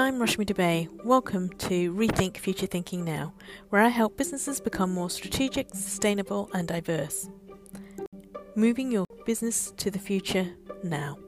I'm 0.00 0.18
Rashmi 0.18 0.46
Dube. 0.46 0.88
Welcome 1.04 1.50
to 1.68 1.92
Rethink 1.92 2.38
Future 2.38 2.64
Thinking 2.64 3.04
Now, 3.04 3.34
where 3.68 3.82
I 3.82 3.88
help 3.88 4.16
businesses 4.16 4.58
become 4.58 4.90
more 4.90 5.10
strategic, 5.10 5.68
sustainable, 5.74 6.48
and 6.54 6.66
diverse. 6.66 7.28
Moving 8.54 8.90
your 8.90 9.04
business 9.26 9.74
to 9.76 9.90
the 9.90 9.98
future 9.98 10.48
now. 10.82 11.18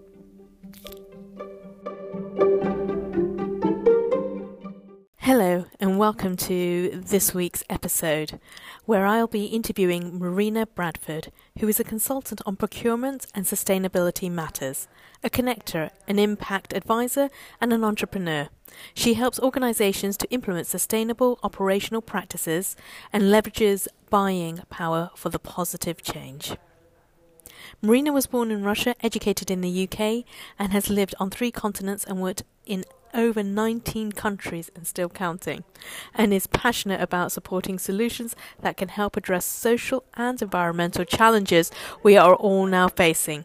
Hello, 5.35 5.65
and 5.81 5.99
welcome 5.99 6.37
to 6.37 6.91
this 7.07 7.33
week's 7.33 7.65
episode, 7.71 8.39
where 8.85 9.07
I'll 9.07 9.27
be 9.27 9.47
interviewing 9.47 10.19
Marina 10.19 10.67
Bradford, 10.67 11.33
who 11.59 11.67
is 11.69 11.81
a 11.81 11.85
consultant 11.85 12.43
on 12.45 12.57
procurement 12.57 13.27
and 13.35 13.47
sustainability 13.47 14.31
matters, 14.31 14.89
a 15.25 15.31
connector, 15.31 15.89
an 16.07 16.19
impact 16.19 16.75
advisor, 16.75 17.31
and 17.63 17.73
an 17.73 17.83
entrepreneur. 17.83 18.51
She 18.93 19.15
helps 19.15 19.41
organizations 19.41 20.19
to 20.19 20.31
implement 20.31 20.67
sustainable 20.67 21.39
operational 21.43 22.03
practices 22.03 22.77
and 23.11 23.23
leverages 23.23 23.89
buying 24.11 24.61
power 24.69 25.13
for 25.17 25.31
the 25.31 25.39
positive 25.39 26.03
change. 26.03 26.59
Marina 27.81 28.13
was 28.13 28.27
born 28.27 28.51
in 28.51 28.63
Russia, 28.63 28.95
educated 29.01 29.51
in 29.51 29.63
the 29.63 29.89
UK, 29.89 30.27
and 30.59 30.73
has 30.73 30.91
lived 30.91 31.15
on 31.19 31.31
three 31.31 31.51
continents 31.51 32.05
and 32.05 32.21
worked 32.21 32.43
in 32.67 32.85
over 33.15 33.43
19 33.43 34.13
countries 34.13 34.71
and 34.75 34.87
still 34.87 35.09
counting, 35.09 35.65
and 36.15 36.33
is 36.33 36.47
passionate 36.47 37.01
about 37.01 37.33
supporting 37.33 37.79
solutions 37.79 38.35
that 38.61 38.77
can 38.77 38.89
help 38.89 39.17
address 39.17 39.45
social 39.45 40.05
and 40.15 40.41
environmental 40.41 41.05
challenges 41.05 41.71
we 42.03 42.17
are 42.17 42.35
all 42.35 42.67
now 42.67 42.89
facing. 42.89 43.45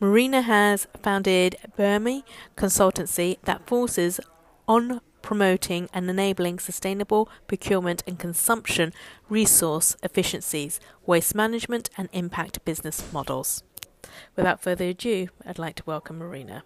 Marina 0.00 0.42
has 0.42 0.86
founded 1.02 1.56
Bemari 1.76 2.22
Consultancy 2.56 3.38
that 3.44 3.66
forces 3.66 4.20
on 4.68 5.00
promoting 5.22 5.88
and 5.92 6.08
enabling 6.08 6.58
sustainable 6.58 7.28
procurement 7.46 8.02
and 8.06 8.18
consumption 8.18 8.92
resource 9.28 9.96
efficiencies, 10.02 10.78
waste 11.04 11.34
management, 11.34 11.90
and 11.98 12.08
impact 12.12 12.64
business 12.64 13.12
models. 13.12 13.62
Without 14.36 14.62
further 14.62 14.86
ado, 14.86 15.28
I'd 15.44 15.58
like 15.58 15.74
to 15.76 15.82
welcome 15.84 16.18
Marina. 16.18 16.62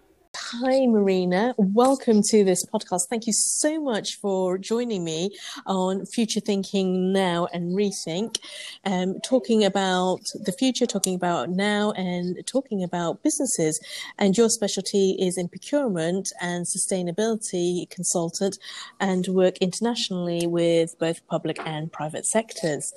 Hi, 0.61 0.85
Marina. 0.85 1.55
Welcome 1.57 2.21
to 2.29 2.43
this 2.43 2.63
podcast. 2.63 3.07
Thank 3.09 3.25
you 3.25 3.33
so 3.33 3.81
much 3.81 4.19
for 4.19 4.59
joining 4.59 5.03
me 5.03 5.35
on 5.65 6.05
Future 6.05 6.41
Thinking 6.41 7.11
Now 7.11 7.47
and 7.51 7.75
Rethink, 7.75 8.37
um, 8.85 9.19
talking 9.21 9.65
about 9.65 10.19
the 10.45 10.51
future, 10.51 10.85
talking 10.85 11.15
about 11.15 11.49
now, 11.49 11.91
and 11.93 12.45
talking 12.45 12.83
about 12.83 13.23
businesses. 13.23 13.79
And 14.19 14.37
your 14.37 14.47
specialty 14.47 15.17
is 15.19 15.39
in 15.39 15.47
procurement 15.47 16.31
and 16.39 16.67
sustainability 16.67 17.89
consultant 17.89 18.59
and 18.99 19.27
work 19.29 19.57
internationally 19.57 20.45
with 20.45 20.95
both 20.99 21.25
public 21.25 21.57
and 21.65 21.91
private 21.91 22.27
sectors. 22.27 22.93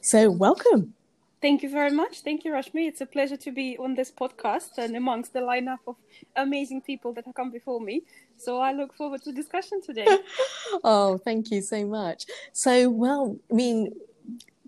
So, 0.00 0.32
welcome. 0.32 0.94
Thank 1.40 1.62
you 1.62 1.70
very 1.70 1.92
much. 1.92 2.20
Thank 2.22 2.44
you, 2.44 2.52
Rashmi. 2.52 2.88
It's 2.88 3.00
a 3.00 3.06
pleasure 3.06 3.36
to 3.36 3.52
be 3.52 3.78
on 3.78 3.94
this 3.94 4.10
podcast 4.10 4.76
and 4.78 4.96
amongst 4.96 5.32
the 5.32 5.40
lineup 5.40 5.78
of 5.86 5.94
amazing 6.34 6.82
people 6.82 7.12
that 7.12 7.24
have 7.26 7.34
come 7.34 7.52
before 7.52 7.80
me. 7.80 8.02
So 8.36 8.58
I 8.58 8.72
look 8.72 8.94
forward 8.94 9.22
to 9.22 9.32
discussion 9.32 9.80
today. 9.80 10.06
oh, 10.84 11.18
thank 11.18 11.50
you 11.52 11.60
so 11.60 11.86
much. 11.86 12.24
So, 12.52 12.90
well, 12.90 13.36
I 13.50 13.54
mean, 13.54 13.92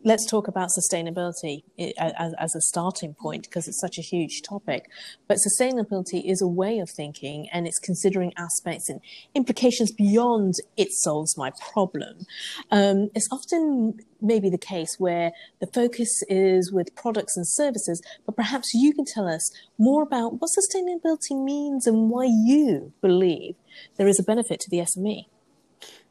let's 0.02 0.26
talk 0.26 0.48
about 0.48 0.70
sustainability 0.70 1.62
as, 1.98 2.34
as 2.38 2.54
a 2.54 2.60
starting 2.60 3.14
point 3.14 3.44
because 3.44 3.68
it's 3.68 3.80
such 3.80 3.98
a 3.98 4.02
huge 4.02 4.42
topic. 4.42 4.90
But 5.28 5.38
sustainability 5.38 6.22
is 6.24 6.40
a 6.40 6.48
way 6.48 6.78
of 6.78 6.88
thinking 6.90 7.48
and 7.52 7.66
it's 7.66 7.78
considering 7.78 8.32
aspects 8.36 8.88
and 8.88 9.00
implications 9.34 9.92
beyond 9.92 10.54
it 10.76 10.88
solves 10.92 11.36
my 11.36 11.52
problem. 11.72 12.26
Um, 12.70 13.10
it's 13.14 13.28
often 13.30 13.98
maybe 14.22 14.50
the 14.50 14.58
case 14.58 14.96
where 14.98 15.32
the 15.60 15.66
focus 15.66 16.22
is 16.28 16.72
with 16.72 16.94
products 16.94 17.36
and 17.36 17.46
services, 17.46 18.02
but 18.26 18.36
perhaps 18.36 18.72
you 18.74 18.94
can 18.94 19.04
tell 19.04 19.28
us 19.28 19.50
more 19.78 20.02
about 20.02 20.40
what 20.40 20.50
sustainability 20.50 21.42
means 21.42 21.86
and 21.86 22.10
why 22.10 22.24
you 22.24 22.92
believe 23.00 23.54
there 23.96 24.08
is 24.08 24.18
a 24.18 24.22
benefit 24.22 24.60
to 24.60 24.70
the 24.70 24.78
SME. 24.78 25.26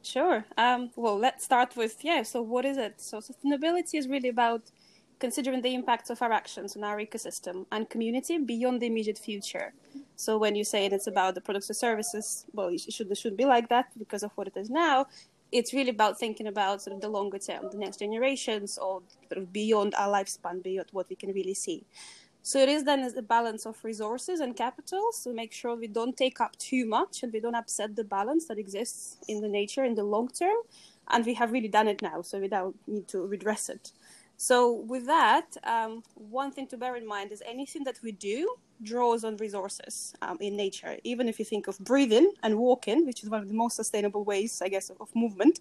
Sure. 0.02 0.46
Um, 0.58 0.92
well, 0.96 1.18
let's 1.18 1.44
start 1.44 1.76
with 1.76 1.98
yeah. 2.04 2.24
So, 2.24 2.42
what 2.42 2.66
is 2.66 2.78
it? 2.78 3.02
So, 3.02 3.20
sustainability 3.20 3.96
is 3.96 4.08
really 4.08 4.30
about 4.30 4.72
considering 5.20 5.62
the 5.62 5.74
impacts 5.74 6.10
of 6.10 6.22
our 6.22 6.32
actions 6.32 6.78
on 6.78 6.84
our 6.86 6.98
ecosystem 6.98 7.66
and 7.72 7.90
community 7.90 8.38
beyond 8.38 8.82
the 8.82 8.88
immediate 8.88 9.18
future. 9.18 9.74
So, 10.16 10.38
when 10.38 10.56
you 10.56 10.64
say 10.64 10.86
it's 10.86 11.08
about 11.08 11.36
the 11.36 11.42
products 11.42 11.70
or 11.70 11.74
services, 11.74 12.46
well, 12.54 12.70
it 12.70 12.82
should 12.94 13.12
it 13.12 13.18
should 13.18 13.36
be 13.36 13.46
like 13.46 13.68
that 13.70 13.88
because 13.98 14.24
of 14.24 14.32
what 14.36 14.48
it 14.48 14.56
is 14.56 14.70
now. 14.70 15.08
It's 15.52 15.74
really 15.74 15.90
about 15.90 16.20
thinking 16.20 16.48
about 16.48 16.82
sort 16.82 16.96
of 16.96 17.02
the 17.02 17.10
longer 17.10 17.40
term, 17.40 17.70
the 17.72 17.78
next 17.78 17.98
generations, 17.98 18.78
or 18.78 19.02
sort 19.28 19.42
of 19.42 19.52
beyond 19.52 19.96
our 19.96 20.08
lifespan, 20.08 20.64
beyond 20.64 20.90
what 20.92 21.10
we 21.10 21.16
can 21.16 21.32
really 21.34 21.56
see. 21.56 21.86
So 22.50 22.58
it 22.58 22.68
is 22.68 22.84
then 22.84 23.02
a 23.16 23.22
balance 23.22 23.68
of 23.68 23.78
resources 23.84 24.40
and 24.40 24.56
capital. 24.56 25.12
So 25.12 25.32
make 25.32 25.54
sure 25.54 25.76
we 25.76 25.86
don't 25.86 26.18
take 26.18 26.42
up 26.42 26.58
too 26.58 26.84
much 26.88 27.22
and 27.22 27.32
we 27.32 27.40
don't 27.40 27.54
upset 27.54 27.96
the 27.96 28.04
balance 28.04 28.48
that 28.48 28.58
exists 28.58 29.18
in 29.28 29.40
the 29.40 29.48
nature 29.48 29.84
in 29.86 29.94
the 29.94 30.04
long 30.04 30.30
term. 30.30 30.58
And 31.12 31.24
we 31.28 31.36
have 31.36 31.52
really 31.52 31.68
done 31.68 31.88
it 31.88 32.02
now, 32.02 32.24
so 32.24 32.40
we 32.40 32.48
don't 32.48 32.76
need 32.88 33.08
to 33.10 33.20
redress 33.28 33.70
it. 33.70 33.92
So 34.38 34.84
with 34.94 35.06
that, 35.06 35.58
um, 35.64 36.02
one 36.16 36.52
thing 36.52 36.66
to 36.70 36.78
bear 36.78 36.96
in 36.96 37.08
mind 37.08 37.32
is 37.32 37.44
anything 37.46 37.84
that 37.84 38.00
we 38.02 38.14
do 38.14 38.56
draws 38.82 39.24
on 39.24 39.38
resources 39.38 40.16
um, 40.24 40.40
in 40.42 40.58
nature. 40.58 40.98
Even 41.04 41.30
if 41.30 41.38
you 41.38 41.46
think 41.46 41.68
of 41.68 41.78
breathing 41.78 42.34
and 42.42 42.58
walking, 42.58 43.06
which 43.06 43.22
is 43.22 43.30
one 43.30 43.42
of 43.44 43.48
the 43.48 43.54
most 43.54 43.76
sustainable 43.76 44.24
ways, 44.24 44.60
I 44.60 44.70
guess, 44.70 44.90
of, 44.90 45.00
of 45.00 45.16
movement, 45.16 45.60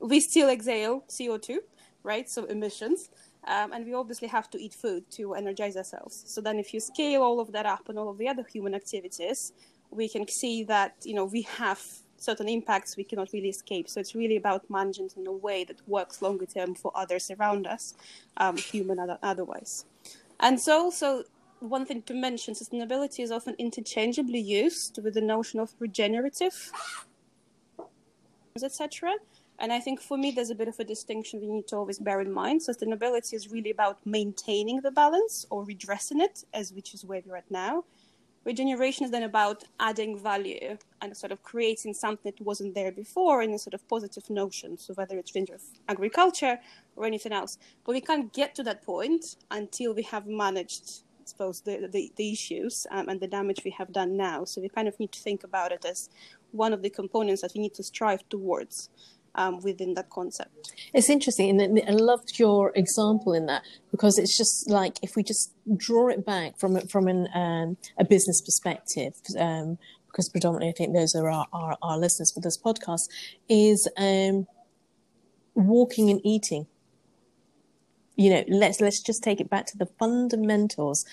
we 0.00 0.18
still 0.18 0.48
exhale 0.48 1.04
CO2, 1.08 1.58
right? 2.02 2.28
So 2.28 2.46
emissions. 2.46 3.08
Um, 3.46 3.72
and 3.72 3.84
we 3.84 3.94
obviously 3.94 4.28
have 4.28 4.50
to 4.50 4.58
eat 4.58 4.74
food 4.74 5.10
to 5.12 5.34
energize 5.34 5.76
ourselves. 5.76 6.24
So 6.26 6.40
then, 6.40 6.58
if 6.58 6.72
you 6.72 6.80
scale 6.80 7.22
all 7.22 7.40
of 7.40 7.52
that 7.52 7.66
up 7.66 7.88
and 7.88 7.98
all 7.98 8.08
of 8.08 8.18
the 8.18 8.28
other 8.28 8.44
human 8.50 8.74
activities, 8.74 9.52
we 9.90 10.08
can 10.08 10.26
see 10.28 10.64
that 10.64 10.96
you 11.04 11.14
know 11.14 11.24
we 11.24 11.42
have 11.42 11.80
certain 12.16 12.48
impacts 12.48 12.96
we 12.96 13.04
cannot 13.04 13.32
really 13.32 13.50
escape. 13.50 13.88
So 13.88 14.00
it's 14.00 14.14
really 14.14 14.36
about 14.36 14.68
managing 14.70 15.10
in 15.16 15.26
a 15.26 15.32
way 15.32 15.64
that 15.64 15.86
works 15.86 16.22
longer 16.22 16.46
term 16.46 16.74
for 16.74 16.90
others 16.94 17.30
around 17.30 17.66
us, 17.66 17.94
um, 18.38 18.56
human 18.56 18.98
or 18.98 19.18
otherwise. 19.22 19.84
And 20.40 20.58
so, 20.58 20.84
also 20.84 21.24
one 21.60 21.84
thing 21.86 22.02
to 22.02 22.14
mention: 22.14 22.54
sustainability 22.54 23.22
is 23.22 23.30
often 23.30 23.54
interchangeably 23.58 24.40
used 24.40 24.98
with 25.02 25.14
the 25.14 25.20
notion 25.20 25.60
of 25.60 25.74
regenerative, 25.78 26.72
etc. 28.56 29.14
And 29.58 29.72
I 29.72 29.80
think 29.80 30.00
for 30.00 30.18
me, 30.18 30.30
there's 30.30 30.50
a 30.50 30.54
bit 30.54 30.68
of 30.68 30.78
a 30.80 30.84
distinction 30.84 31.40
we 31.40 31.46
need 31.46 31.68
to 31.68 31.76
always 31.76 31.98
bear 31.98 32.20
in 32.20 32.32
mind. 32.32 32.60
Sustainability 32.60 33.34
is 33.34 33.52
really 33.52 33.70
about 33.70 33.98
maintaining 34.04 34.80
the 34.80 34.90
balance 34.90 35.46
or 35.50 35.64
redressing 35.64 36.20
it, 36.20 36.44
as 36.52 36.72
which 36.72 36.92
is 36.92 37.04
where 37.04 37.22
we're 37.24 37.36
at 37.36 37.50
now. 37.50 37.84
Regeneration 38.44 39.06
is 39.06 39.10
then 39.10 39.22
about 39.22 39.64
adding 39.80 40.18
value 40.18 40.76
and 41.00 41.16
sort 41.16 41.32
of 41.32 41.42
creating 41.42 41.94
something 41.94 42.30
that 42.30 42.44
wasn't 42.44 42.74
there 42.74 42.92
before 42.92 43.40
in 43.40 43.54
a 43.54 43.58
sort 43.58 43.72
of 43.72 43.88
positive 43.88 44.28
notion. 44.28 44.76
So 44.76 44.92
whether 44.94 45.16
it's 45.16 45.32
in 45.32 45.46
agriculture 45.88 46.58
or 46.94 47.06
anything 47.06 47.32
else, 47.32 47.56
but 47.86 47.92
we 47.92 48.02
can't 48.02 48.30
get 48.34 48.54
to 48.56 48.62
that 48.64 48.82
point 48.82 49.36
until 49.50 49.94
we 49.94 50.02
have 50.02 50.26
managed 50.26 51.04
I 51.24 51.26
suppose 51.26 51.62
the, 51.62 51.88
the, 51.90 52.12
the 52.16 52.32
issues 52.32 52.86
um, 52.90 53.08
and 53.08 53.18
the 53.18 53.26
damage 53.26 53.62
we 53.64 53.70
have 53.70 53.90
done 53.92 54.14
now. 54.14 54.44
So 54.44 54.60
we 54.60 54.68
kind 54.68 54.88
of 54.88 55.00
need 55.00 55.10
to 55.12 55.20
think 55.20 55.42
about 55.42 55.72
it 55.72 55.82
as 55.86 56.10
one 56.52 56.74
of 56.74 56.82
the 56.82 56.90
components 56.90 57.40
that 57.40 57.52
we 57.54 57.62
need 57.62 57.72
to 57.74 57.82
strive 57.82 58.28
towards 58.28 58.90
um, 59.34 59.60
within 59.62 59.94
that 59.94 60.10
concept. 60.10 60.72
It's 60.92 61.10
interesting, 61.10 61.60
and 61.60 61.80
I 61.88 61.92
loved 61.92 62.38
your 62.38 62.72
example 62.74 63.32
in 63.32 63.46
that 63.46 63.62
because 63.90 64.18
it's 64.18 64.36
just 64.36 64.68
like 64.68 64.98
if 65.02 65.16
we 65.16 65.22
just 65.22 65.52
draw 65.76 66.08
it 66.08 66.24
back 66.24 66.58
from 66.58 66.80
from 66.88 67.08
an, 67.08 67.28
um, 67.34 67.76
a 67.98 68.04
business 68.04 68.40
perspective. 68.40 69.14
Um, 69.38 69.78
because 70.06 70.28
predominantly, 70.28 70.68
I 70.68 70.72
think 70.72 70.94
those 70.94 71.12
are 71.16 71.28
our, 71.28 71.44
our, 71.52 71.76
our 71.82 71.98
listeners 71.98 72.30
for 72.32 72.38
this 72.38 72.56
podcast, 72.56 73.08
is 73.48 73.90
um, 73.96 74.46
walking 75.56 76.08
and 76.08 76.20
eating 76.22 76.68
you 78.16 78.30
know 78.30 78.44
let's 78.48 78.80
let's 78.80 79.02
just 79.02 79.22
take 79.22 79.40
it 79.40 79.50
back 79.50 79.66
to 79.66 79.78
the 79.78 79.86
fundamentals 79.98 81.04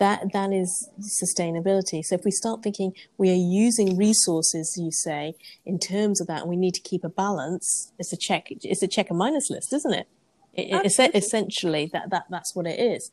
that 0.00 0.32
that 0.32 0.52
is 0.52 0.90
sustainability. 1.00 2.02
So 2.02 2.16
if 2.16 2.24
we 2.24 2.30
start 2.30 2.62
thinking 2.62 2.92
we 3.18 3.30
are 3.30 3.34
using 3.34 3.96
resources, 3.96 4.74
you 4.76 4.90
say, 4.90 5.34
in 5.64 5.78
terms 5.78 6.20
of 6.20 6.26
that, 6.26 6.40
and 6.40 6.50
we 6.50 6.56
need 6.56 6.74
to 6.74 6.80
keep 6.80 7.04
a 7.04 7.08
balance, 7.08 7.92
it's 7.98 8.12
a 8.12 8.16
check. 8.16 8.48
It's 8.50 8.82
a 8.82 8.88
check 8.88 9.10
and 9.10 9.18
minus 9.18 9.50
list, 9.50 9.72
isn't 9.72 9.92
it? 9.92 10.08
it 10.54 11.14
essentially 11.14 11.88
that 11.92 12.10
that 12.10 12.24
that's 12.30 12.56
what 12.56 12.66
it 12.66 12.80
is. 12.80 13.10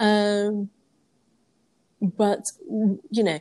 Um, 0.00 0.70
but 2.00 2.44
you 3.10 3.24
know, 3.24 3.40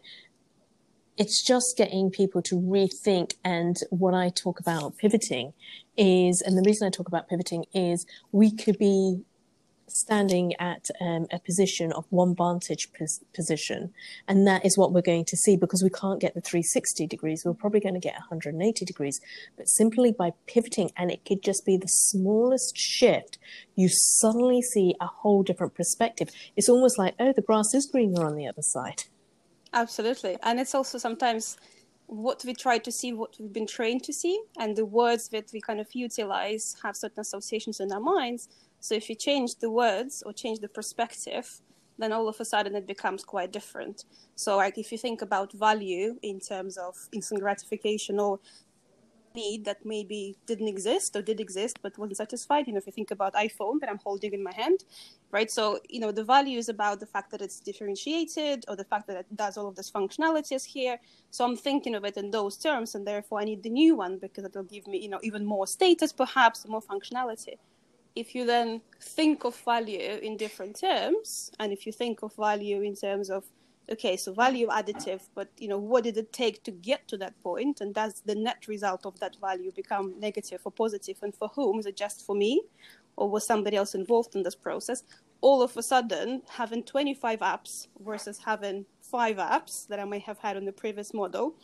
it's 1.17 1.45
just 1.45 1.77
getting 1.77 2.09
people 2.09 2.41
to 2.43 2.55
rethink. 2.55 3.33
And 3.43 3.77
what 3.91 4.15
I 4.15 4.29
talk 4.29 4.59
about 4.59 4.97
pivoting 4.97 5.53
is, 5.95 6.41
and 6.41 6.57
the 6.57 6.63
reason 6.65 6.87
I 6.87 6.89
talk 6.89 7.07
about 7.07 7.29
pivoting 7.29 7.65
is 7.73 8.07
we 8.31 8.51
could 8.51 8.79
be 8.79 9.21
standing 9.87 10.53
at 10.59 10.89
um, 11.01 11.27
a 11.31 11.39
position 11.39 11.91
of 11.93 12.05
one 12.09 12.35
vantage 12.35 12.89
pos- 12.97 13.21
position. 13.33 13.93
And 14.27 14.45
that 14.47 14.65
is 14.65 14.77
what 14.77 14.93
we're 14.93 15.01
going 15.01 15.25
to 15.25 15.37
see 15.37 15.55
because 15.55 15.83
we 15.83 15.89
can't 15.89 16.19
get 16.19 16.33
the 16.33 16.41
360 16.41 17.07
degrees. 17.07 17.43
We're 17.45 17.53
probably 17.53 17.79
going 17.79 17.93
to 17.93 17.99
get 17.99 18.13
180 18.13 18.85
degrees. 18.85 19.19
But 19.55 19.67
simply 19.69 20.11
by 20.11 20.31
pivoting, 20.45 20.91
and 20.97 21.11
it 21.11 21.25
could 21.25 21.41
just 21.41 21.65
be 21.65 21.77
the 21.77 21.87
smallest 21.87 22.77
shift, 22.77 23.37
you 23.75 23.89
suddenly 23.89 24.61
see 24.61 24.95
a 24.99 25.07
whole 25.07 25.43
different 25.43 25.75
perspective. 25.75 26.29
It's 26.55 26.69
almost 26.69 26.97
like, 26.97 27.15
oh, 27.19 27.33
the 27.33 27.41
grass 27.41 27.73
is 27.73 27.89
greener 27.91 28.25
on 28.25 28.35
the 28.35 28.47
other 28.47 28.61
side. 28.61 29.03
Absolutely. 29.73 30.37
And 30.43 30.59
it's 30.59 30.73
also 30.73 30.97
sometimes 30.97 31.57
what 32.07 32.43
we 32.45 32.53
try 32.53 32.77
to 32.77 32.91
see, 32.91 33.13
what 33.13 33.35
we've 33.39 33.53
been 33.53 33.67
trained 33.67 34.03
to 34.03 34.13
see, 34.13 34.41
and 34.57 34.75
the 34.75 34.85
words 34.85 35.27
that 35.29 35.49
we 35.53 35.61
kind 35.61 35.79
of 35.79 35.87
utilize 35.93 36.75
have 36.83 36.95
certain 36.95 37.19
associations 37.19 37.79
in 37.79 37.91
our 37.91 37.99
minds. 37.99 38.47
So 38.79 38.95
if 38.95 39.09
you 39.09 39.15
change 39.15 39.55
the 39.55 39.69
words 39.69 40.23
or 40.25 40.33
change 40.33 40.59
the 40.59 40.69
perspective, 40.69 41.61
then 41.97 42.11
all 42.11 42.27
of 42.27 42.39
a 42.39 42.45
sudden 42.45 42.75
it 42.75 42.85
becomes 42.85 43.23
quite 43.23 43.51
different. 43.51 44.05
So 44.35 44.57
like 44.57 44.77
if 44.77 44.91
you 44.91 44.97
think 44.97 45.21
about 45.21 45.51
value 45.53 46.17
in 46.21 46.39
terms 46.39 46.77
of 46.77 46.95
instant 47.11 47.41
gratification 47.41 48.19
or 48.19 48.39
need 49.37 49.65
that 49.65 49.85
maybe 49.85 50.35
didn't 50.47 50.67
exist 50.67 51.15
or 51.15 51.21
did 51.21 51.39
exist 51.39 51.75
but 51.83 51.97
wasn't 51.97 52.17
satisfied. 52.17 52.65
You 52.67 52.73
know, 52.73 52.79
if 52.83 52.87
you 52.87 52.95
think 52.99 53.11
about 53.11 53.33
iPhone 53.35 53.79
that 53.79 53.89
I'm 53.89 54.01
holding 54.03 54.33
in 54.33 54.43
my 54.43 54.53
hand, 54.63 54.79
right? 55.31 55.49
So, 55.57 55.79
you 55.89 55.99
know, 55.99 56.11
the 56.11 56.23
value 56.23 56.57
is 56.57 56.69
about 56.69 56.99
the 56.99 57.05
fact 57.05 57.29
that 57.31 57.41
it's 57.45 57.59
differentiated 57.59 58.65
or 58.67 58.75
the 58.75 58.89
fact 58.91 59.05
that 59.07 59.17
it 59.17 59.27
does 59.43 59.55
all 59.57 59.67
of 59.67 59.75
this 59.75 59.91
functionalities 59.91 60.65
here. 60.65 60.97
So 61.29 61.45
I'm 61.45 61.55
thinking 61.55 61.93
of 61.95 62.03
it 62.09 62.17
in 62.17 62.31
those 62.31 62.57
terms 62.57 62.95
and 62.95 63.05
therefore 63.05 63.39
I 63.41 63.45
need 63.45 63.61
the 63.63 63.69
new 63.69 63.95
one 63.95 64.17
because 64.17 64.43
it'll 64.45 64.63
give 64.63 64.87
me, 64.87 64.97
you 64.97 65.09
know, 65.09 65.19
even 65.21 65.45
more 65.45 65.67
status 65.67 66.11
perhaps, 66.11 66.67
more 66.67 66.81
functionality. 66.81 67.57
If 68.17 68.33
you 68.33 68.45
then 68.47 68.81
think 68.99 69.43
of 69.43 69.55
value 69.57 70.19
in 70.23 70.37
different 70.37 70.79
terms, 70.79 71.51
and 71.59 71.71
if 71.71 71.85
you 71.85 71.91
think 71.91 72.23
of 72.23 72.35
value 72.35 72.81
in 72.81 72.95
terms 72.95 73.29
of 73.29 73.45
okay 73.89 74.17
so 74.17 74.33
value 74.33 74.67
additive 74.67 75.21
but 75.33 75.47
you 75.57 75.69
know 75.69 75.77
what 75.77 76.03
did 76.03 76.17
it 76.17 76.33
take 76.33 76.61
to 76.63 76.71
get 76.71 77.07
to 77.09 77.17
that 77.17 77.39
point? 77.43 77.79
And 77.79 77.93
does 77.93 78.23
the 78.25 78.33
net 78.33 78.67
result 78.67 79.05
of 79.05 79.19
that 79.19 79.35
value 79.39 79.71
become 79.71 80.19
negative 80.19 80.61
or 80.65 80.71
positive? 80.71 81.17
And 81.21 81.35
for 81.35 81.49
whom? 81.49 81.77
Is 81.77 81.85
it 81.85 81.95
just 81.95 82.25
for 82.25 82.35
me? 82.35 82.63
Or 83.17 83.29
was 83.29 83.45
somebody 83.45 83.77
else 83.77 83.93
involved 83.93 84.35
in 84.35 84.41
this 84.41 84.55
process? 84.55 85.03
All 85.41 85.61
of 85.61 85.77
a 85.77 85.83
sudden 85.83 86.41
having 86.49 86.83
25 86.83 87.39
apps 87.41 87.87
versus 87.99 88.39
having 88.43 88.85
five 89.01 89.37
apps 89.37 89.87
that 89.87 89.99
i 89.99 90.03
may 90.03 90.19
have 90.19 90.39
had 90.39 90.57
on 90.57 90.65
the 90.65 90.71
previous 90.71 91.13
model 91.13 91.55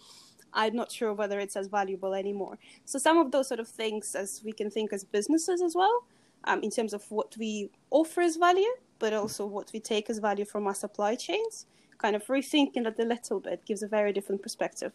i'm 0.54 0.76
not 0.76 0.92
sure 0.92 1.14
whether 1.14 1.40
it's 1.40 1.56
as 1.56 1.68
valuable 1.68 2.14
anymore. 2.14 2.58
So 2.86 3.00
some 3.00 3.18
of 3.18 3.32
those 3.32 3.48
sort 3.48 3.60
of 3.60 3.68
things 3.68 4.16
as 4.16 4.42
we 4.46 4.54
can 4.54 4.70
think 4.70 4.94
as 4.94 5.04
businesses 5.04 5.62
as 5.62 5.76
well 5.76 6.06
um, 6.46 6.62
in 6.62 6.70
terms 6.70 6.94
of 6.94 7.04
what 7.10 7.36
we 7.38 7.70
offer 7.90 8.22
as 8.22 8.36
value 8.36 8.74
but 9.00 9.14
also 9.14 9.46
what 9.46 9.72
we 9.74 9.80
take 9.80 10.10
as 10.10 10.20
value 10.20 10.46
from 10.46 10.68
our 10.68 10.76
supply 10.76 11.16
chains 11.16 11.66
kind 12.04 12.16
of 12.16 12.26
rethinking 12.28 12.84
that 12.84 13.00
a 13.00 13.06
little 13.06 13.40
bit 13.40 13.66
gives 13.66 13.82
a 13.82 13.88
very 13.88 14.12
different 14.14 14.44
perspective. 14.44 14.92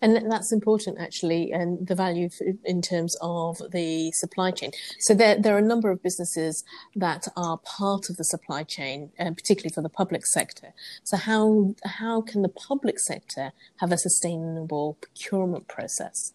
And 0.00 0.30
that's 0.30 0.52
important, 0.52 0.98
actually, 1.00 1.50
and 1.50 1.84
the 1.84 1.96
value 1.96 2.28
in 2.64 2.82
terms 2.82 3.16
of 3.20 3.58
the 3.72 4.12
supply 4.12 4.52
chain. 4.52 4.70
So 5.00 5.12
there, 5.12 5.36
there 5.42 5.56
are 5.56 5.58
a 5.58 5.72
number 5.72 5.90
of 5.90 6.00
businesses 6.04 6.62
that 6.94 7.26
are 7.36 7.58
part 7.58 8.08
of 8.08 8.16
the 8.16 8.22
supply 8.22 8.62
chain, 8.62 9.10
particularly 9.18 9.74
for 9.74 9.82
the 9.82 9.88
public 9.88 10.24
sector. 10.24 10.72
So 11.02 11.16
how 11.16 11.74
how 11.84 12.20
can 12.20 12.42
the 12.42 12.48
public 12.48 13.00
sector 13.00 13.50
have 13.80 13.90
a 13.90 13.98
sustainable 13.98 14.98
procurement 15.00 15.66
process? 15.66 16.32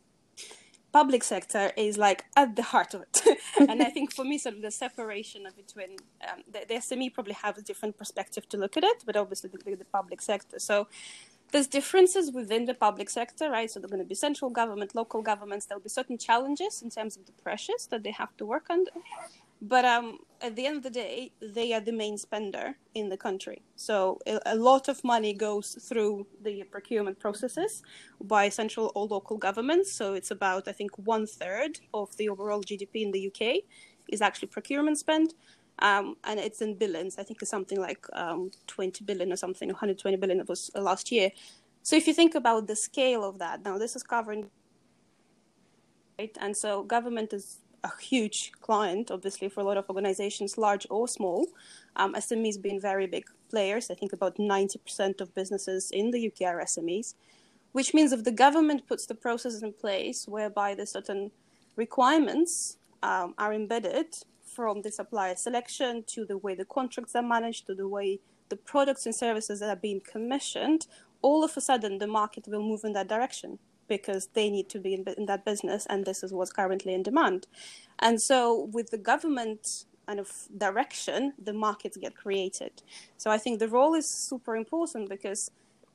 Public 0.93 1.23
sector 1.23 1.71
is 1.75 1.97
like 1.97 2.23
at 2.37 2.55
the 2.55 2.61
heart 2.61 2.93
of 2.93 3.01
it. 3.01 3.21
and 3.69 3.81
I 3.81 3.89
think 3.89 4.13
for 4.13 4.23
me, 4.23 4.37
sort 4.37 4.55
of 4.55 4.61
the 4.61 4.71
separation 4.71 5.45
of 5.47 5.55
between 5.57 5.97
um, 6.29 6.39
the, 6.49 6.61
the, 6.69 6.75
SME 6.75 7.13
probably 7.13 7.33
have 7.33 7.57
a 7.57 7.61
different 7.61 7.97
perspective 7.97 8.47
to 8.49 8.57
look 8.57 8.77
at 8.77 8.83
it, 8.83 9.03
but 9.05 9.17
obviously 9.17 9.49
the, 9.49 9.75
the 9.75 9.85
public 9.85 10.21
sector. 10.21 10.59
So 10.59 10.87
there's 11.51 11.67
differences 11.67 12.31
within 12.31 12.65
the 12.65 12.73
public 12.73 13.09
sector, 13.09 13.49
right? 13.49 13.69
So 13.69 13.79
there's 13.79 13.91
going 13.91 14.03
to 14.03 14.07
be 14.07 14.15
central 14.15 14.51
government, 14.51 14.95
local 14.95 15.21
governments. 15.21 15.65
There'll 15.65 15.83
be 15.83 15.89
certain 15.89 16.17
challenges 16.17 16.81
in 16.81 16.89
terms 16.89 17.17
of 17.17 17.25
the 17.25 17.31
pressures 17.43 17.87
that 17.91 18.03
they 18.03 18.11
have 18.11 18.35
to 18.37 18.45
work 18.45 18.67
under. 18.69 18.91
But 19.65 19.85
um, 19.85 20.19
at 20.41 20.57
the 20.57 20.65
end 20.65 20.75
of 20.75 20.83
the 20.83 20.89
day, 20.89 21.31
they 21.41 21.71
are 21.71 21.79
the 21.79 21.93
main 21.93 22.17
spender 22.17 22.75
in 22.93 23.07
the 23.07 23.15
country. 23.15 23.61
So 23.77 24.19
a 24.45 24.57
lot 24.57 24.89
of 24.89 25.01
money 25.05 25.33
goes 25.33 25.77
through 25.87 26.27
the 26.43 26.63
procurement 26.63 27.17
processes 27.17 27.81
by 28.19 28.49
central 28.49 28.91
or 28.93 29.07
local 29.07 29.37
governments. 29.37 29.89
So 29.93 30.15
it's 30.15 30.31
about, 30.31 30.67
I 30.67 30.73
think, 30.73 30.91
one 30.97 31.25
third 31.25 31.79
of 31.93 32.15
the 32.17 32.27
overall 32.27 32.61
GDP 32.61 33.03
in 33.03 33.11
the 33.11 33.27
UK 33.27 33.63
is 34.09 34.21
actually 34.21 34.49
procurement 34.49 34.97
spend. 34.97 35.33
Um, 35.79 36.17
and 36.25 36.41
it's 36.41 36.61
in 36.61 36.75
billions. 36.75 37.17
I 37.17 37.23
think 37.23 37.41
it's 37.41 37.49
something 37.49 37.79
like 37.79 38.05
um, 38.11 38.51
20 38.67 39.05
billion 39.05 39.31
or 39.31 39.37
something, 39.37 39.69
120 39.69 40.17
billion 40.17 40.41
it 40.41 40.49
was 40.49 40.71
uh, 40.75 40.81
last 40.81 41.09
year. 41.09 41.31
So 41.83 41.95
if 41.95 42.05
you 42.05 42.13
think 42.13 42.35
about 42.35 42.67
the 42.67 42.75
scale 42.75 43.23
of 43.23 43.39
that, 43.39 43.63
now 43.63 43.77
this 43.77 43.95
is 43.95 44.03
covering, 44.03 44.49
right? 46.19 46.37
And 46.41 46.55
so 46.55 46.83
government 46.83 47.31
is 47.31 47.62
a 47.83 47.91
huge 48.01 48.51
client, 48.61 49.11
obviously, 49.11 49.49
for 49.49 49.59
a 49.61 49.63
lot 49.63 49.77
of 49.77 49.89
organizations, 49.89 50.57
large 50.57 50.87
or 50.89 51.07
small. 51.07 51.47
Um, 51.95 52.13
SMEs 52.15 52.61
being 52.61 52.79
very 52.79 53.07
big 53.07 53.25
players. 53.49 53.91
I 53.91 53.95
think 53.95 54.13
about 54.13 54.37
90% 54.37 55.21
of 55.21 55.35
businesses 55.35 55.91
in 55.91 56.11
the 56.11 56.27
UK 56.27 56.47
are 56.47 56.61
SMEs, 56.61 57.15
which 57.73 57.93
means 57.93 58.11
if 58.11 58.23
the 58.23 58.31
government 58.31 58.87
puts 58.87 59.05
the 59.05 59.15
processes 59.15 59.63
in 59.63 59.73
place 59.73 60.27
whereby 60.27 60.75
the 60.75 60.85
certain 60.85 61.31
requirements 61.75 62.77
um, 63.01 63.33
are 63.37 63.53
embedded 63.53 64.15
from 64.43 64.81
the 64.81 64.91
supplier 64.91 65.35
selection 65.35 66.03
to 66.07 66.25
the 66.25 66.37
way 66.37 66.55
the 66.55 66.65
contracts 66.65 67.15
are 67.15 67.23
managed 67.23 67.65
to 67.67 67.75
the 67.75 67.87
way 67.87 68.19
the 68.49 68.55
products 68.55 69.05
and 69.05 69.15
services 69.15 69.59
that 69.59 69.69
are 69.69 69.75
being 69.75 70.01
commissioned, 70.01 70.87
all 71.21 71.43
of 71.43 71.57
a 71.57 71.61
sudden 71.61 71.97
the 71.97 72.07
market 72.07 72.47
will 72.47 72.61
move 72.61 72.81
in 72.83 72.93
that 72.93 73.07
direction 73.07 73.57
because 73.97 74.23
they 74.37 74.47
need 74.49 74.67
to 74.69 74.79
be 74.85 74.91
in, 74.97 75.03
in 75.19 75.25
that 75.31 75.45
business 75.45 75.81
and 75.89 75.99
this 76.05 76.19
is 76.25 76.31
what's 76.33 76.51
currently 76.59 76.93
in 76.97 77.03
demand. 77.03 77.41
And 77.99 78.15
so 78.29 78.37
with 78.77 78.87
the 78.89 79.01
government 79.11 79.85
kind 80.07 80.19
of 80.19 80.29
direction, 80.65 81.33
the 81.47 81.55
markets 81.67 81.97
get 82.05 82.13
created. 82.23 82.73
So 83.17 83.27
I 83.35 83.39
think 83.43 83.59
the 83.59 83.71
role 83.77 83.93
is 84.01 84.07
super 84.29 84.55
important 84.63 85.09
because 85.09 85.51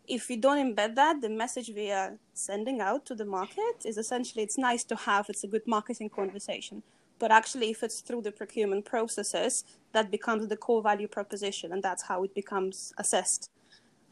if 0.07 0.29
we 0.31 0.37
don't 0.45 0.63
embed 0.67 0.95
that, 0.95 1.21
the 1.21 1.29
message 1.29 1.69
we 1.81 1.91
are 1.91 2.13
sending 2.33 2.81
out 2.81 3.05
to 3.07 3.15
the 3.15 3.29
market 3.39 3.77
is 3.85 3.99
essentially 3.99 4.43
it's 4.45 4.59
nice 4.71 4.85
to 4.85 4.97
have, 5.09 5.27
it's 5.29 5.45
a 5.45 5.53
good 5.55 5.67
marketing 5.67 6.11
conversation. 6.21 6.83
But 7.19 7.31
actually, 7.33 7.69
if 7.71 7.83
it's 7.83 8.01
through 8.01 8.23
the 8.23 8.33
procurement 8.41 8.85
processes, 8.85 9.65
that 9.93 10.11
becomes 10.17 10.47
the 10.47 10.57
core 10.57 10.83
value 10.83 11.09
proposition, 11.09 11.73
and 11.73 11.83
that's 11.83 12.05
how 12.11 12.23
it 12.23 12.33
becomes 12.33 12.93
assessed. 12.97 13.51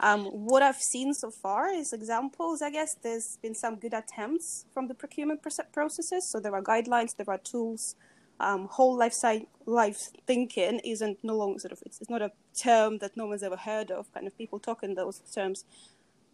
Um, 0.00 0.26
what 0.26 0.62
I've 0.62 0.82
seen 0.82 1.14
so 1.14 1.30
far 1.30 1.68
is 1.68 1.92
examples, 1.92 2.60
I 2.60 2.70
guess. 2.70 2.94
There's 2.94 3.38
been 3.42 3.54
some 3.54 3.76
good 3.76 3.94
attempts 3.94 4.66
from 4.72 4.88
the 4.88 4.94
procurement 4.94 5.40
processes. 5.72 6.28
So 6.28 6.38
there 6.38 6.54
are 6.54 6.62
guidelines, 6.62 7.16
there 7.16 7.28
are 7.28 7.38
tools. 7.38 7.96
Um, 8.38 8.66
whole 8.66 8.94
life 8.98 9.14
cycle, 9.14 9.48
life 9.64 10.10
thinking 10.26 10.80
isn't 10.80 11.24
no 11.24 11.34
longer 11.34 11.58
sort 11.58 11.72
of, 11.72 11.82
it's, 11.86 12.02
it's 12.02 12.10
not 12.10 12.20
a 12.20 12.32
term 12.54 12.98
that 12.98 13.16
no 13.16 13.26
one's 13.26 13.42
ever 13.42 13.56
heard 13.56 13.90
of, 13.90 14.12
kind 14.12 14.26
of 14.26 14.36
people 14.36 14.58
talk 14.58 14.82
in 14.82 14.94
those 14.94 15.20
terms. 15.32 15.64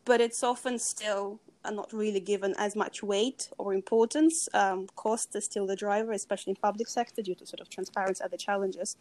But 0.05 0.21
it's 0.21 0.43
often 0.43 0.81
still 0.81 1.39
not 1.65 1.93
really 1.93 2.19
given 2.19 2.55
as 2.59 2.75
much 2.75 3.05
weight 3.05 3.51
or 3.57 3.73
importance. 3.73 4.49
Um, 4.53 4.89
cost 4.97 5.37
is 5.37 5.45
still 5.45 5.65
the 5.65 5.77
driver, 5.77 6.11
especially 6.11 6.51
in 6.51 6.57
public 6.57 6.89
sector 6.89 7.23
due 7.23 7.37
to 7.37 7.47
sort 7.47 7.61
of 7.61 7.69
transparency 7.69 8.25
other 8.25 8.37
challenges. 8.37 8.97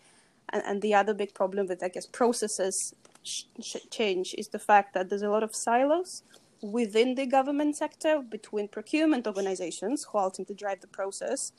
And, 0.52 0.64
and 0.66 0.82
the 0.82 0.94
other 0.94 1.14
big 1.14 1.34
problem 1.34 1.68
with, 1.68 1.84
I 1.84 1.90
guess, 1.90 2.06
processes 2.06 2.94
change 3.92 4.34
is 4.38 4.48
the 4.48 4.60
fact 4.60 4.94
that 4.94 5.10
there's 5.10 5.22
a 5.22 5.30
lot 5.30 5.44
of 5.44 5.56
silos 5.56 6.24
within 6.62 7.16
the 7.16 7.26
government 7.26 7.76
sector 7.76 8.22
between 8.22 8.68
procurement 8.68 9.28
organizations 9.28 10.06
who 10.12 10.18
ultimately 10.18 10.56
drive 10.56 10.82
the 10.82 10.88
process, 10.88 11.52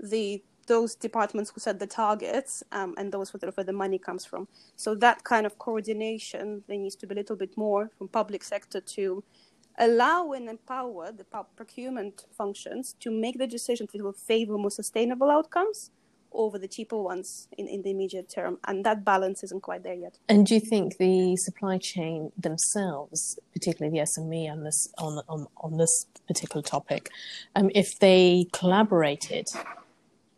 the 0.00 0.42
those 0.66 0.94
departments 0.94 1.50
who 1.50 1.60
set 1.60 1.78
the 1.78 1.86
targets, 1.86 2.62
um, 2.72 2.94
and 2.98 3.10
those 3.10 3.32
where 3.32 3.64
the 3.64 3.72
money 3.72 3.98
comes 3.98 4.26
from. 4.26 4.46
So 4.76 4.94
that 4.96 5.24
kind 5.24 5.46
of 5.46 5.58
coordination 5.58 6.62
there 6.68 6.76
needs 6.76 6.94
to 6.96 7.06
be 7.06 7.14
a 7.14 7.16
little 7.16 7.36
bit 7.36 7.56
more 7.56 7.90
from 7.96 8.08
public 8.08 8.44
sector 8.44 8.80
to 8.80 9.24
allow 9.78 10.32
and 10.32 10.48
empower 10.48 11.10
the 11.10 11.24
procurement 11.56 12.26
functions 12.36 12.94
to 13.00 13.10
make 13.10 13.38
the 13.38 13.46
decisions 13.46 13.90
that 13.92 14.02
will 14.02 14.12
favor 14.12 14.58
more 14.58 14.70
sustainable 14.70 15.30
outcomes 15.30 15.90
over 16.38 16.58
the 16.58 16.68
cheaper 16.68 16.96
ones 16.96 17.48
in, 17.58 17.66
in 17.66 17.82
the 17.82 17.90
immediate 17.90 18.30
term. 18.30 18.58
And 18.66 18.84
that 18.86 19.04
balance 19.04 19.42
isn't 19.42 19.62
quite 19.62 19.82
there 19.82 19.94
yet. 19.94 20.18
And 20.28 20.46
do 20.46 20.54
you 20.54 20.60
think 20.60 20.96
the 20.96 21.36
supply 21.36 21.76
chain 21.76 22.32
themselves, 22.38 23.38
particularly 23.52 23.98
the 23.98 24.04
SME 24.04 24.50
on 24.50 24.64
this 24.64 24.88
on 24.96 25.22
on, 25.28 25.46
on 25.58 25.76
this 25.76 26.06
particular 26.26 26.62
topic, 26.62 27.10
um, 27.54 27.70
if 27.74 27.98
they 27.98 28.46
collaborated 28.52 29.48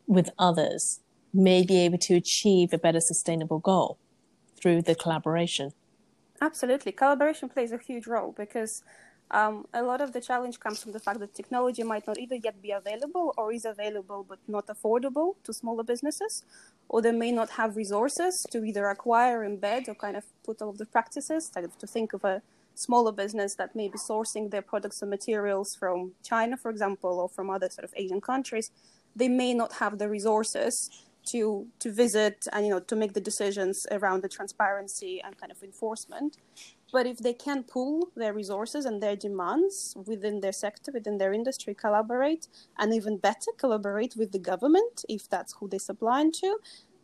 with 0.07 0.31
others, 0.39 1.01
may 1.33 1.65
be 1.65 1.79
able 1.79 1.99
to 1.99 2.15
achieve 2.17 2.73
a 2.73 2.79
better 2.79 3.01
sustainable 3.01 3.61
goal 3.61 3.99
through 4.61 4.83
the 4.83 4.95
collaboration? 4.95 5.73
Absolutely. 6.41 6.93
Collaboration 6.93 7.49
plays 7.49 7.71
a 7.71 7.79
huge 7.79 8.07
role 8.07 8.33
because 8.37 8.83
Um, 9.31 9.67
a 9.73 9.83
lot 9.83 10.01
of 10.01 10.13
the 10.13 10.21
challenge 10.21 10.59
comes 10.59 10.83
from 10.83 10.93
the 10.93 10.99
fact 10.99 11.21
that 11.21 11.35
technology 11.35 11.85
might 11.85 12.07
not 12.07 12.19
either 12.19 12.35
yet 12.35 12.61
be 12.61 12.73
available 12.73 13.33
or 13.39 13.53
is 13.53 13.65
available 13.65 14.27
but 14.29 14.41
not 14.49 14.67
affordable 14.67 15.37
to 15.45 15.53
smaller 15.53 15.85
businesses, 15.85 16.45
or 16.89 17.01
they 17.01 17.13
may 17.13 17.31
not 17.31 17.51
have 17.51 17.77
resources 17.77 18.45
to 18.51 18.65
either 18.65 18.87
acquire, 18.87 19.49
embed, 19.49 19.89
or 19.89 19.95
kind 19.95 20.17
of 20.17 20.25
put 20.43 20.61
all 20.61 20.71
of 20.71 20.79
the 20.79 20.87
practices. 20.87 21.49
To 21.51 21.87
think 21.87 22.13
of 22.13 22.25
a 22.25 22.43
smaller 22.75 23.13
business 23.13 23.55
that 23.55 23.77
may 23.77 23.89
be 23.89 23.99
sourcing 23.99 24.51
their 24.51 24.63
products 24.63 25.01
and 25.03 25.11
materials 25.11 25.77
from 25.77 26.13
China, 26.25 26.57
for 26.57 26.71
example, 26.71 27.21
or 27.21 27.29
from 27.29 27.51
other 27.51 27.69
sort 27.69 27.85
of 27.85 27.95
Asian 27.97 28.21
countries, 28.21 28.73
they 29.15 29.29
may 29.29 29.55
not 29.55 29.75
have 29.75 29.99
the 29.99 30.09
resources 30.09 30.91
to 31.27 31.67
to 31.79 31.93
visit 31.93 32.47
and 32.53 32.65
you 32.67 32.71
know 32.73 32.81
to 32.81 32.97
make 32.97 33.13
the 33.13 33.21
decisions 33.21 33.87
around 33.91 34.23
the 34.23 34.29
transparency 34.29 35.21
and 35.23 35.39
kind 35.39 35.53
of 35.53 35.63
enforcement. 35.63 36.39
But 36.93 37.07
if 37.07 37.19
they 37.19 37.35
can 37.35 37.63
pool 37.63 38.09
their 38.17 38.33
resources 38.33 38.85
and 38.85 39.03
their 39.03 39.17
demands 39.17 39.95
within 40.07 40.41
their 40.41 40.53
sector, 40.53 40.91
within 40.93 41.19
their 41.19 41.33
industry, 41.33 41.75
collaborate, 41.75 42.49
and 42.79 42.93
even 42.93 43.17
better 43.17 43.53
collaborate 43.57 44.17
with 44.17 44.33
the 44.33 44.39
government 44.39 45.05
if 45.09 45.29
that's 45.29 45.55
who 45.59 45.69
they 45.69 45.79
supply 45.79 46.23
into, 46.23 46.59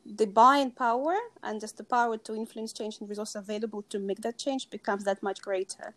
the 0.04 0.26
buying 0.26 0.70
power 0.70 1.16
and 1.42 1.60
just 1.60 1.76
the 1.76 1.84
power 1.84 2.16
to 2.16 2.34
influence 2.34 2.72
change 2.72 2.98
and 3.00 3.08
resources 3.08 3.36
available 3.36 3.82
to 3.88 3.98
make 3.98 4.20
that 4.22 4.38
change 4.38 4.70
becomes 4.70 5.04
that 5.04 5.22
much 5.22 5.40
greater. 5.40 5.94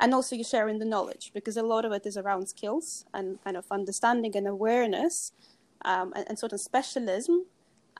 And 0.00 0.14
also 0.14 0.36
you're 0.36 0.44
sharing 0.44 0.78
the 0.78 0.84
knowledge 0.84 1.32
because 1.34 1.56
a 1.56 1.62
lot 1.62 1.84
of 1.84 1.92
it 1.92 2.06
is 2.06 2.16
around 2.16 2.48
skills 2.48 3.04
and 3.12 3.42
kind 3.42 3.56
of 3.56 3.64
understanding 3.70 4.36
and 4.36 4.46
awareness 4.46 5.32
um, 5.84 6.12
and, 6.14 6.24
and 6.28 6.38
sort 6.38 6.52
of 6.52 6.60
specialism 6.60 7.46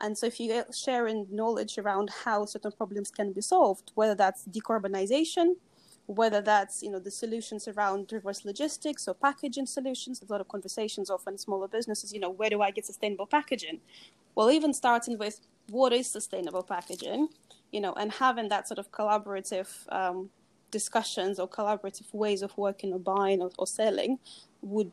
and 0.01 0.17
so, 0.17 0.27
if 0.27 0.39
you're 0.39 0.65
sharing 0.73 1.27
knowledge 1.29 1.77
around 1.77 2.09
how 2.23 2.45
certain 2.45 2.71
problems 2.71 3.11
can 3.11 3.33
be 3.33 3.41
solved, 3.41 3.91
whether 3.95 4.15
that's 4.15 4.45
decarbonization, 4.45 5.55
whether 6.05 6.41
that's 6.41 6.81
you 6.81 6.89
know 6.89 6.99
the 6.99 7.11
solutions 7.11 7.67
around 7.67 8.11
reverse 8.11 8.45
logistics 8.45 9.07
or 9.07 9.13
packaging 9.13 9.65
solutions, 9.65 10.21
a 10.21 10.31
lot 10.31 10.41
of 10.41 10.47
conversations 10.47 11.09
often 11.09 11.37
smaller 11.37 11.67
businesses. 11.67 12.13
You 12.13 12.19
know, 12.19 12.29
where 12.29 12.49
do 12.49 12.61
I 12.61 12.71
get 12.71 12.85
sustainable 12.85 13.27
packaging? 13.27 13.79
Well, 14.35 14.49
even 14.49 14.73
starting 14.73 15.17
with 15.17 15.41
what 15.69 15.93
is 15.93 16.07
sustainable 16.07 16.63
packaging, 16.63 17.27
you 17.71 17.81
know, 17.81 17.93
and 17.93 18.11
having 18.11 18.49
that 18.49 18.67
sort 18.67 18.79
of 18.79 18.91
collaborative 18.91 19.69
um, 19.93 20.29
discussions 20.71 21.39
or 21.39 21.47
collaborative 21.47 22.13
ways 22.13 22.41
of 22.41 22.57
working 22.57 22.93
or 22.93 22.99
buying 22.99 23.41
or, 23.41 23.51
or 23.57 23.67
selling 23.67 24.19
would 24.61 24.91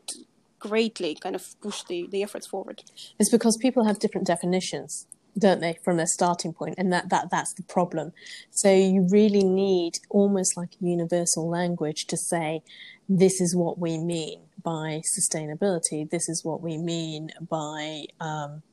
greatly 0.59 1.15
kind 1.15 1.35
of 1.35 1.59
push 1.61 1.83
the, 1.83 2.07
the 2.11 2.23
efforts 2.23 2.47
forward. 2.47 2.83
It's 3.19 3.29
because 3.29 3.57
people 3.57 3.85
have 3.85 3.99
different 3.99 4.27
definitions, 4.27 5.07
don't 5.37 5.61
they, 5.61 5.77
from 5.83 5.97
their 5.97 6.07
starting 6.07 6.53
point, 6.53 6.75
and 6.77 6.91
that, 6.91 7.09
that 7.09 7.29
that's 7.29 7.53
the 7.53 7.63
problem. 7.63 8.13
So 8.51 8.73
you 8.73 9.07
really 9.09 9.43
need 9.43 9.93
almost 10.09 10.57
like 10.57 10.73
a 10.81 10.85
universal 10.85 11.49
language 11.49 12.05
to 12.07 12.17
say, 12.17 12.61
this 13.09 13.39
is 13.39 13.55
what 13.55 13.79
we 13.79 13.97
mean 13.97 14.41
by 14.61 15.01
sustainability. 15.17 16.09
This 16.09 16.27
is 16.27 16.43
what 16.43 16.61
we 16.61 16.77
mean 16.77 17.29
by 17.49 18.05
um, 18.19 18.63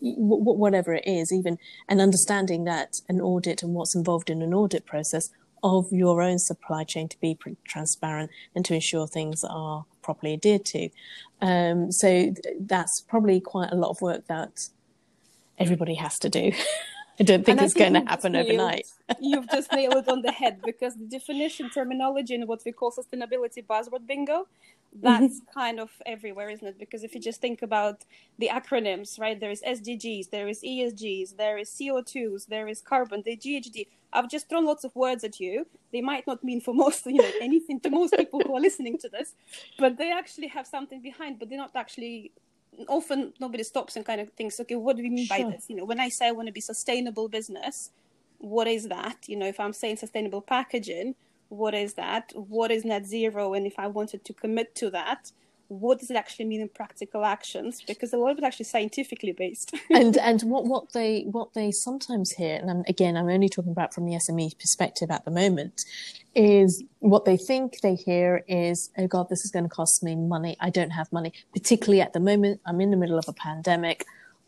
w- 0.00 0.42
whatever 0.42 0.92
it 0.94 1.04
is, 1.06 1.32
even 1.32 1.58
and 1.88 2.00
understanding 2.00 2.64
that 2.64 3.00
an 3.08 3.20
audit 3.20 3.62
and 3.62 3.74
what's 3.74 3.94
involved 3.94 4.28
in 4.28 4.42
an 4.42 4.52
audit 4.52 4.84
process 4.84 5.30
of 5.62 5.86
your 5.92 6.20
own 6.20 6.38
supply 6.38 6.84
chain 6.84 7.08
to 7.08 7.18
be 7.20 7.38
transparent 7.64 8.30
and 8.54 8.64
to 8.64 8.74
ensure 8.74 9.06
things 9.06 9.44
are 9.48 9.86
properly 10.02 10.34
adhered 10.34 10.64
to. 10.66 10.88
Um, 11.40 11.90
so 11.92 12.34
that's 12.60 13.00
probably 13.00 13.40
quite 13.40 13.72
a 13.72 13.76
lot 13.76 13.90
of 13.90 14.00
work 14.00 14.26
that 14.26 14.68
everybody 15.58 15.94
has 15.94 16.18
to 16.20 16.28
do. 16.28 16.52
I 17.20 17.24
don't 17.24 17.44
think 17.44 17.58
and 17.58 17.64
it's 17.66 17.74
going 17.74 17.94
to 17.94 18.00
happen 18.00 18.34
overnight. 18.34 18.86
you've 19.20 19.48
just 19.50 19.70
nailed 19.72 19.96
it 19.96 20.08
on 20.08 20.22
the 20.22 20.32
head 20.32 20.60
because 20.64 20.96
the 20.96 21.04
definition, 21.04 21.70
terminology, 21.70 22.34
and 22.34 22.48
what 22.48 22.62
we 22.64 22.72
call 22.72 22.90
sustainability 22.90 23.64
buzzword 23.64 24.06
bingo 24.06 24.46
that's 25.00 25.40
mm-hmm. 25.40 25.52
kind 25.58 25.80
of 25.80 25.90
everywhere, 26.04 26.50
isn't 26.50 26.66
it? 26.66 26.78
Because 26.78 27.02
if 27.02 27.14
you 27.14 27.20
just 27.20 27.40
think 27.40 27.62
about 27.62 28.04
the 28.38 28.48
acronyms, 28.48 29.18
right? 29.18 29.38
There 29.38 29.50
is 29.50 29.62
SDGs, 29.62 30.30
there 30.30 30.48
is 30.48 30.62
ESGs, 30.62 31.36
there 31.36 31.58
is 31.58 31.70
CO2s, 31.70 32.46
there 32.46 32.68
is 32.68 32.80
carbon, 32.80 33.22
the 33.24 33.36
GHG. 33.36 33.86
I've 34.12 34.28
just 34.28 34.48
thrown 34.48 34.66
lots 34.66 34.84
of 34.84 34.94
words 34.94 35.24
at 35.24 35.40
you. 35.40 35.66
They 35.92 36.02
might 36.02 36.26
not 36.26 36.44
mean 36.44 36.60
for 36.60 36.74
most, 36.74 37.06
you 37.06 37.14
know, 37.14 37.30
anything 37.40 37.80
to 37.80 37.90
most 37.90 38.14
people 38.14 38.40
who 38.40 38.54
are 38.54 38.60
listening 38.60 38.98
to 38.98 39.08
this, 39.08 39.34
but 39.78 39.96
they 39.96 40.12
actually 40.12 40.48
have 40.48 40.66
something 40.66 41.00
behind. 41.00 41.38
But 41.38 41.48
they're 41.48 41.58
not 41.58 41.74
actually. 41.74 42.32
Often 42.88 43.34
nobody 43.40 43.62
stops 43.62 43.96
and 43.96 44.04
kind 44.04 44.20
of 44.20 44.30
thinks, 44.32 44.58
okay, 44.60 44.76
what 44.76 44.96
do 44.96 45.02
we 45.02 45.10
mean 45.10 45.26
sure. 45.26 45.44
by 45.44 45.50
this? 45.50 45.66
You 45.68 45.76
know, 45.76 45.84
when 45.84 46.00
I 46.00 46.08
say 46.08 46.28
I 46.28 46.32
want 46.32 46.46
to 46.48 46.52
be 46.52 46.60
sustainable 46.60 47.28
business, 47.28 47.90
what 48.38 48.66
is 48.66 48.88
that? 48.88 49.18
You 49.26 49.36
know, 49.36 49.46
if 49.46 49.60
I'm 49.60 49.72
saying 49.72 49.96
sustainable 49.96 50.40
packaging, 50.40 51.14
what 51.48 51.74
is 51.74 51.94
that? 51.94 52.32
What 52.34 52.70
is 52.70 52.84
net 52.84 53.06
zero? 53.06 53.54
And 53.54 53.66
if 53.66 53.78
I 53.78 53.86
wanted 53.86 54.24
to 54.24 54.32
commit 54.32 54.74
to 54.76 54.90
that, 54.90 55.32
what 55.80 55.98
does 55.98 56.10
it 56.10 56.16
actually 56.16 56.44
mean 56.44 56.60
in 56.60 56.68
practical 56.68 57.24
actions? 57.24 57.82
Because 57.86 58.12
a 58.12 58.16
lot 58.16 58.30
of 58.30 58.38
it 58.38 58.44
actually 58.44 58.66
scientifically 58.66 59.32
based. 59.32 59.74
and 59.90 60.16
and 60.18 60.42
what, 60.42 60.64
what 60.64 60.92
they 60.92 61.22
what 61.22 61.54
they 61.54 61.70
sometimes 61.70 62.32
hear, 62.32 62.56
and 62.56 62.70
I'm, 62.70 62.84
again 62.88 63.16
I'm 63.16 63.28
only 63.28 63.48
talking 63.48 63.72
about 63.72 63.94
from 63.94 64.06
the 64.06 64.12
SME 64.12 64.58
perspective 64.58 65.10
at 65.10 65.24
the 65.24 65.30
moment, 65.30 65.80
is 66.34 66.82
what 66.98 67.24
they 67.24 67.36
think 67.36 67.80
they 67.82 67.94
hear 67.94 68.44
is, 68.46 68.90
oh 68.98 69.06
God, 69.06 69.28
this 69.28 69.44
is 69.44 69.50
going 69.50 69.64
to 69.64 69.68
cost 69.68 70.02
me 70.02 70.14
money. 70.14 70.56
I 70.60 70.70
don't 70.70 70.90
have 70.90 71.12
money, 71.12 71.32
particularly 71.52 72.00
at 72.00 72.12
the 72.12 72.20
moment. 72.20 72.60
I'm 72.66 72.80
in 72.80 72.90
the 72.90 72.96
middle 72.96 73.18
of 73.18 73.24
a 73.28 73.32
pandemic 73.32 74.04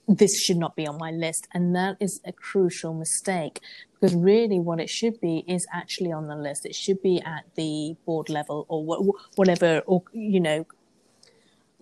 this 0.08 0.38
should 0.40 0.56
not 0.56 0.76
be 0.76 0.86
on 0.86 0.98
my 0.98 1.10
list. 1.10 1.48
And 1.52 1.74
that 1.76 1.96
is 2.00 2.20
a 2.24 2.32
crucial 2.32 2.94
mistake 2.94 3.60
because 3.94 4.14
really 4.14 4.58
what 4.58 4.80
it 4.80 4.90
should 4.90 5.20
be 5.20 5.44
is 5.48 5.66
actually 5.72 6.12
on 6.12 6.28
the 6.28 6.36
list. 6.36 6.66
It 6.66 6.74
should 6.74 7.02
be 7.02 7.22
at 7.22 7.44
the 7.56 7.96
board 8.04 8.28
level 8.28 8.66
or 8.68 8.84
whatever, 9.36 9.82
or, 9.86 10.02
you 10.12 10.40
know, 10.40 10.66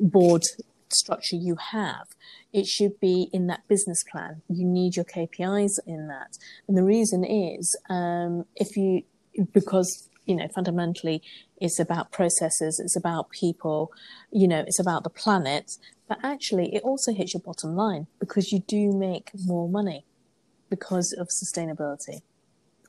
board 0.03 0.43
structure 0.89 1.37
you 1.37 1.57
have. 1.57 2.09
It 2.53 2.67
should 2.67 3.01
be 3.01 3.29
in 3.33 3.47
that 3.47 3.67
business 3.69 4.05
plan. 4.05 4.43
You 4.49 4.67
need 4.67 4.97
your 4.97 5.07
KPIs 5.07 5.79
in 5.87 6.09
that. 6.09 6.37
And 6.69 6.77
the 6.77 6.85
reason 6.85 7.25
is, 7.25 7.75
um, 7.89 8.45
if 8.57 8.77
you, 8.77 9.03
because, 9.53 10.11
you 10.27 10.35
know, 10.35 10.49
fundamentally 10.55 11.23
it's 11.57 11.79
about 11.79 12.13
processes, 12.13 12.79
it's 12.79 12.97
about 12.97 13.31
people, 13.31 13.91
you 14.31 14.47
know, 14.47 14.65
it's 14.67 14.81
about 14.81 15.05
the 15.05 15.11
planet 15.11 15.79
but 16.13 16.19
actually 16.23 16.75
it 16.75 16.83
also 16.83 17.11
hits 17.11 17.33
your 17.33 17.41
bottom 17.41 17.75
line 17.75 18.07
because 18.19 18.53
you 18.53 18.59
do 18.61 18.93
make 18.93 19.31
more 19.47 19.67
money 19.67 20.05
because 20.69 21.15
of 21.15 21.29
sustainability 21.29 22.21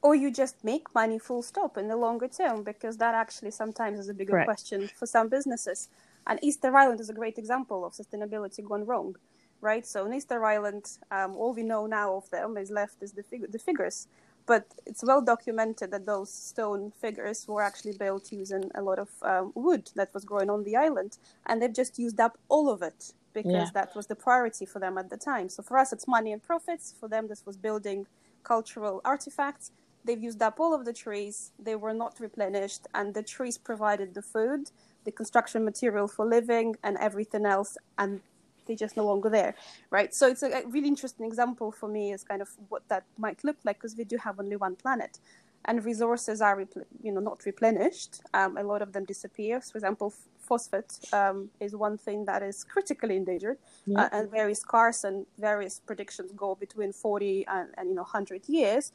or 0.02 0.14
you 0.14 0.30
just 0.30 0.62
make 0.62 0.94
money 0.94 1.18
full 1.18 1.42
stop 1.42 1.78
in 1.78 1.88
the 1.88 1.96
longer 1.96 2.28
term 2.28 2.64
because 2.64 2.98
that 2.98 3.16
actually 3.16 3.50
sometimes 3.50 3.98
is 3.98 4.10
a 4.10 4.14
bigger 4.14 4.44
question 4.44 4.90
for 5.00 5.06
some 5.06 5.30
businesses 5.30 5.88
and 6.28 6.40
easter 6.42 6.76
island 6.76 7.00
is 7.00 7.10
a 7.10 7.14
great 7.14 7.38
example 7.38 7.86
of 7.86 7.94
sustainability 7.94 8.64
gone 8.64 8.86
wrong 8.86 9.16
right 9.62 9.86
so 9.86 10.06
in 10.06 10.14
easter 10.14 10.44
island 10.46 10.98
um, 11.12 11.36
all 11.36 11.54
we 11.54 11.64
know 11.64 11.86
now 11.86 12.16
of 12.16 12.30
them 12.30 12.58
is 12.58 12.70
left 12.70 13.02
is 13.02 13.14
the, 13.14 13.24
fig- 13.24 13.52
the 13.52 13.60
figures 13.60 14.08
but 14.46 14.66
it's 14.86 15.04
well 15.04 15.22
documented 15.22 15.92
that 15.92 16.06
those 16.06 16.32
stone 16.32 16.92
figures 16.92 17.48
were 17.48 17.62
actually 17.62 17.94
built 17.94 18.32
using 18.32 18.70
a 18.76 18.82
lot 18.82 19.00
of 19.00 19.10
um, 19.22 19.52
wood 19.56 19.90
that 19.96 20.14
was 20.14 20.26
growing 20.26 20.50
on 20.50 20.64
the 20.64 20.76
island, 20.76 21.18
and 21.46 21.62
they've 21.62 21.74
just 21.74 21.98
used 21.98 22.20
up 22.20 22.38
all 22.50 22.70
of 22.70 22.82
it 22.82 23.14
because 23.34 23.52
yeah. 23.52 23.70
that 23.74 23.96
was 23.96 24.08
the 24.08 24.16
priority 24.16 24.66
for 24.66 24.80
them 24.80 24.98
at 24.98 25.10
the 25.10 25.18
time. 25.18 25.50
So 25.50 25.64
for 25.64 25.78
us, 25.78 25.94
it's 25.94 26.08
money 26.08 26.32
and 26.32 26.44
profits. 26.44 26.94
For 27.00 27.08
them, 27.08 27.28
this 27.28 27.46
was 27.46 27.58
building 27.58 28.06
cultural 28.44 29.02
artifacts. 29.06 29.72
They've 30.06 30.22
used 30.22 30.42
up 30.42 30.60
all 30.60 30.74
of 30.74 30.86
the 30.86 30.94
trees. 30.94 31.52
They 31.58 31.76
were 31.76 31.94
not 31.94 32.20
replenished, 32.20 32.88
and 32.94 33.14
the 33.14 33.24
trees 33.24 33.58
provided 33.58 34.14
the 34.14 34.22
food, 34.22 34.70
the 35.04 35.12
construction 35.12 35.64
material 35.66 36.08
for 36.08 36.26
living, 36.26 36.76
and 36.84 36.98
everything 36.98 37.46
else. 37.46 37.78
And 37.98 38.22
they're 38.66 38.76
just 38.76 38.98
no 38.98 39.06
longer 39.06 39.30
there, 39.30 39.56
right? 39.90 40.14
So 40.14 40.28
it's 40.28 40.44
a, 40.44 40.64
really 40.68 40.88
interesting 40.88 41.26
example 41.26 41.72
for 41.72 41.90
me 41.90 42.14
as 42.14 42.24
kind 42.24 42.42
of 42.42 42.50
what 42.70 42.88
that 42.88 43.04
might 43.18 43.44
look 43.44 43.58
like 43.64 43.78
because 43.78 43.96
we 43.96 44.04
do 44.04 44.18
have 44.18 44.40
only 44.40 44.56
one 44.56 44.76
planet, 44.76 45.20
and 45.66 45.84
resources 45.86 46.42
are 46.42 46.66
you 47.02 47.12
know 47.12 47.22
not 47.22 47.46
replenished. 47.46 48.22
Um, 48.34 48.58
a 48.58 48.64
lot 48.64 48.82
of 48.82 48.94
them 48.94 49.06
disappear. 49.06 49.62
For 49.62 49.78
example, 49.78 50.14
phosphate 50.40 51.00
um, 51.14 51.50
is 51.60 51.76
one 51.76 51.98
thing 51.98 52.26
that 52.26 52.44
is 52.44 52.64
critically 52.64 53.16
endangered 53.16 53.58
yeah. 53.86 54.04
uh, 54.04 54.10
and 54.12 54.32
very 54.32 54.56
scarce, 54.56 55.04
and 55.04 55.26
various 55.38 55.80
predictions 55.80 56.32
go 56.36 56.56
between 56.56 56.92
40 56.92 57.48
and, 57.48 57.70
and 57.78 57.90
you 57.90 57.96
know 57.96 58.04
100 58.04 58.48
years. 58.48 58.92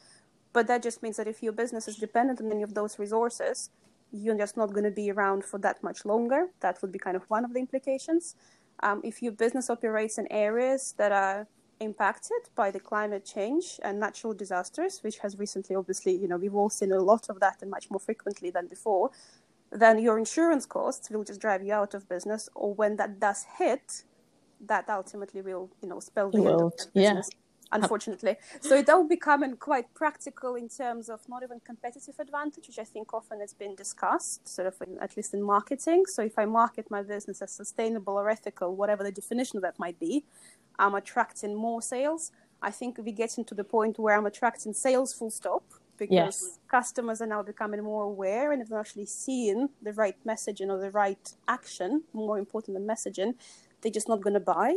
But 0.52 0.66
that 0.66 0.82
just 0.82 1.02
means 1.02 1.16
that 1.18 1.28
if 1.28 1.42
your 1.42 1.52
business 1.52 1.88
is 1.88 1.96
dependent 1.96 2.40
on 2.40 2.50
any 2.50 2.62
of 2.62 2.74
those 2.74 2.98
resources, 2.98 3.70
you're 4.12 4.36
just 4.36 4.56
not 4.56 4.72
going 4.72 4.84
to 4.84 4.90
be 4.90 5.10
around 5.10 5.44
for 5.44 5.58
that 5.58 5.82
much 5.82 6.04
longer. 6.04 6.48
That 6.60 6.80
would 6.82 6.92
be 6.92 6.98
kind 6.98 7.16
of 7.16 7.24
one 7.28 7.44
of 7.44 7.52
the 7.52 7.60
implications. 7.60 8.36
Um, 8.82 9.00
if 9.04 9.22
your 9.22 9.32
business 9.32 9.70
operates 9.70 10.18
in 10.18 10.30
areas 10.30 10.94
that 10.98 11.12
are 11.12 11.46
impacted 11.80 12.48
by 12.54 12.70
the 12.70 12.80
climate 12.80 13.24
change 13.24 13.78
and 13.82 14.00
natural 14.00 14.34
disasters, 14.34 15.00
which 15.02 15.18
has 15.18 15.38
recently, 15.38 15.76
obviously, 15.76 16.14
you 16.16 16.28
know, 16.28 16.36
we've 16.36 16.54
all 16.54 16.70
seen 16.70 16.92
a 16.92 16.98
lot 17.00 17.28
of 17.28 17.40
that 17.40 17.58
and 17.62 17.70
much 17.70 17.90
more 17.90 18.00
frequently 18.00 18.50
than 18.50 18.66
before, 18.66 19.10
then 19.70 19.98
your 19.98 20.18
insurance 20.18 20.64
costs 20.66 21.10
will 21.10 21.24
just 21.24 21.40
drive 21.40 21.62
you 21.62 21.72
out 21.72 21.94
of 21.94 22.08
business. 22.08 22.48
Or 22.54 22.74
when 22.74 22.96
that 22.96 23.20
does 23.20 23.44
hit, 23.58 24.04
that 24.66 24.88
ultimately 24.88 25.42
will, 25.42 25.70
you 25.82 25.88
know, 25.88 26.00
spell 26.00 26.30
the 26.30 26.38
end 26.38 26.60
of 26.60 26.72
business. 26.94 27.30
Yeah. 27.32 27.38
Unfortunately. 27.72 28.36
so 28.60 28.76
it 28.76 28.88
all 28.88 29.06
becoming 29.06 29.56
quite 29.56 29.92
practical 29.94 30.54
in 30.54 30.68
terms 30.68 31.08
of 31.08 31.20
not 31.28 31.42
even 31.42 31.60
competitive 31.60 32.18
advantage, 32.18 32.66
which 32.66 32.78
I 32.78 32.84
think 32.84 33.12
often 33.12 33.40
has 33.40 33.52
been 33.52 33.74
discussed, 33.74 34.48
sort 34.48 34.68
of 34.68 34.74
in, 34.86 34.98
at 34.98 35.16
least 35.16 35.34
in 35.34 35.42
marketing. 35.42 36.04
So 36.06 36.22
if 36.22 36.38
I 36.38 36.44
market 36.44 36.90
my 36.90 37.02
business 37.02 37.42
as 37.42 37.52
sustainable 37.52 38.14
or 38.14 38.28
ethical, 38.28 38.74
whatever 38.74 39.04
the 39.04 39.12
definition 39.12 39.56
of 39.56 39.62
that 39.62 39.78
might 39.78 39.98
be, 39.98 40.24
I'm 40.78 40.94
attracting 40.94 41.54
more 41.54 41.82
sales. 41.82 42.32
I 42.62 42.70
think 42.70 42.98
we 42.98 43.12
get 43.12 43.38
into 43.38 43.54
the 43.54 43.64
point 43.64 43.98
where 43.98 44.16
I'm 44.16 44.26
attracting 44.26 44.72
sales 44.72 45.12
full 45.12 45.30
stop 45.30 45.62
because 45.96 46.12
yes. 46.12 46.58
customers 46.68 47.20
are 47.20 47.26
now 47.26 47.42
becoming 47.42 47.82
more 47.82 48.04
aware 48.04 48.52
and 48.52 48.62
if 48.62 48.68
they're 48.68 48.78
actually 48.78 49.06
seeing 49.06 49.68
the 49.82 49.92
right 49.92 50.16
messaging 50.26 50.68
or 50.68 50.78
the 50.78 50.90
right 50.90 51.34
action, 51.48 52.04
more 52.12 52.38
important 52.38 52.76
than 52.76 52.86
messaging, 52.86 53.34
they're 53.80 53.92
just 53.92 54.08
not 54.08 54.20
going 54.20 54.34
to 54.34 54.40
buy. 54.40 54.76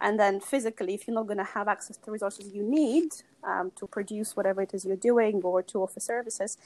And 0.00 0.18
then 0.18 0.40
physically, 0.40 0.94
if 0.94 1.06
you're 1.06 1.14
not 1.14 1.26
going 1.26 1.38
to 1.38 1.44
have 1.44 1.68
access 1.68 1.96
to 1.96 2.10
resources 2.10 2.52
you 2.54 2.62
need 2.62 3.10
um, 3.42 3.72
to 3.76 3.86
produce 3.86 4.36
whatever 4.36 4.62
it 4.62 4.72
is 4.74 4.84
you're 4.84 4.96
doing 4.96 5.42
or 5.42 5.62
to 5.62 5.82
offer 5.82 6.00
services, 6.00 6.56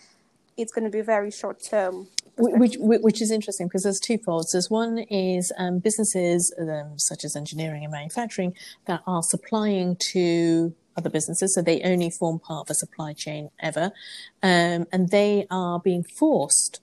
it's 0.56 0.72
going 0.72 0.84
to 0.84 0.90
be 0.90 1.00
very 1.00 1.30
short 1.30 1.62
term. 1.62 2.08
Which, 2.38 2.76
which 2.78 3.22
is 3.22 3.30
interesting 3.30 3.68
because 3.68 3.82
there's 3.82 4.00
two 4.00 4.18
folds. 4.18 4.52
There's 4.52 4.70
one 4.70 4.98
is 4.98 5.52
um, 5.58 5.78
businesses 5.78 6.54
um, 6.60 6.98
such 6.98 7.24
as 7.24 7.36
engineering 7.36 7.84
and 7.84 7.92
manufacturing 7.92 8.54
that 8.86 9.02
are 9.06 9.22
supplying 9.22 9.96
to 10.12 10.74
other 10.96 11.10
businesses, 11.10 11.54
so 11.54 11.62
they 11.62 11.80
only 11.82 12.10
form 12.10 12.38
part 12.38 12.66
of 12.66 12.70
a 12.70 12.74
supply 12.74 13.12
chain 13.14 13.50
ever, 13.60 13.92
um, 14.42 14.86
and 14.92 15.08
they 15.10 15.46
are 15.50 15.80
being 15.80 16.02
forced 16.02 16.80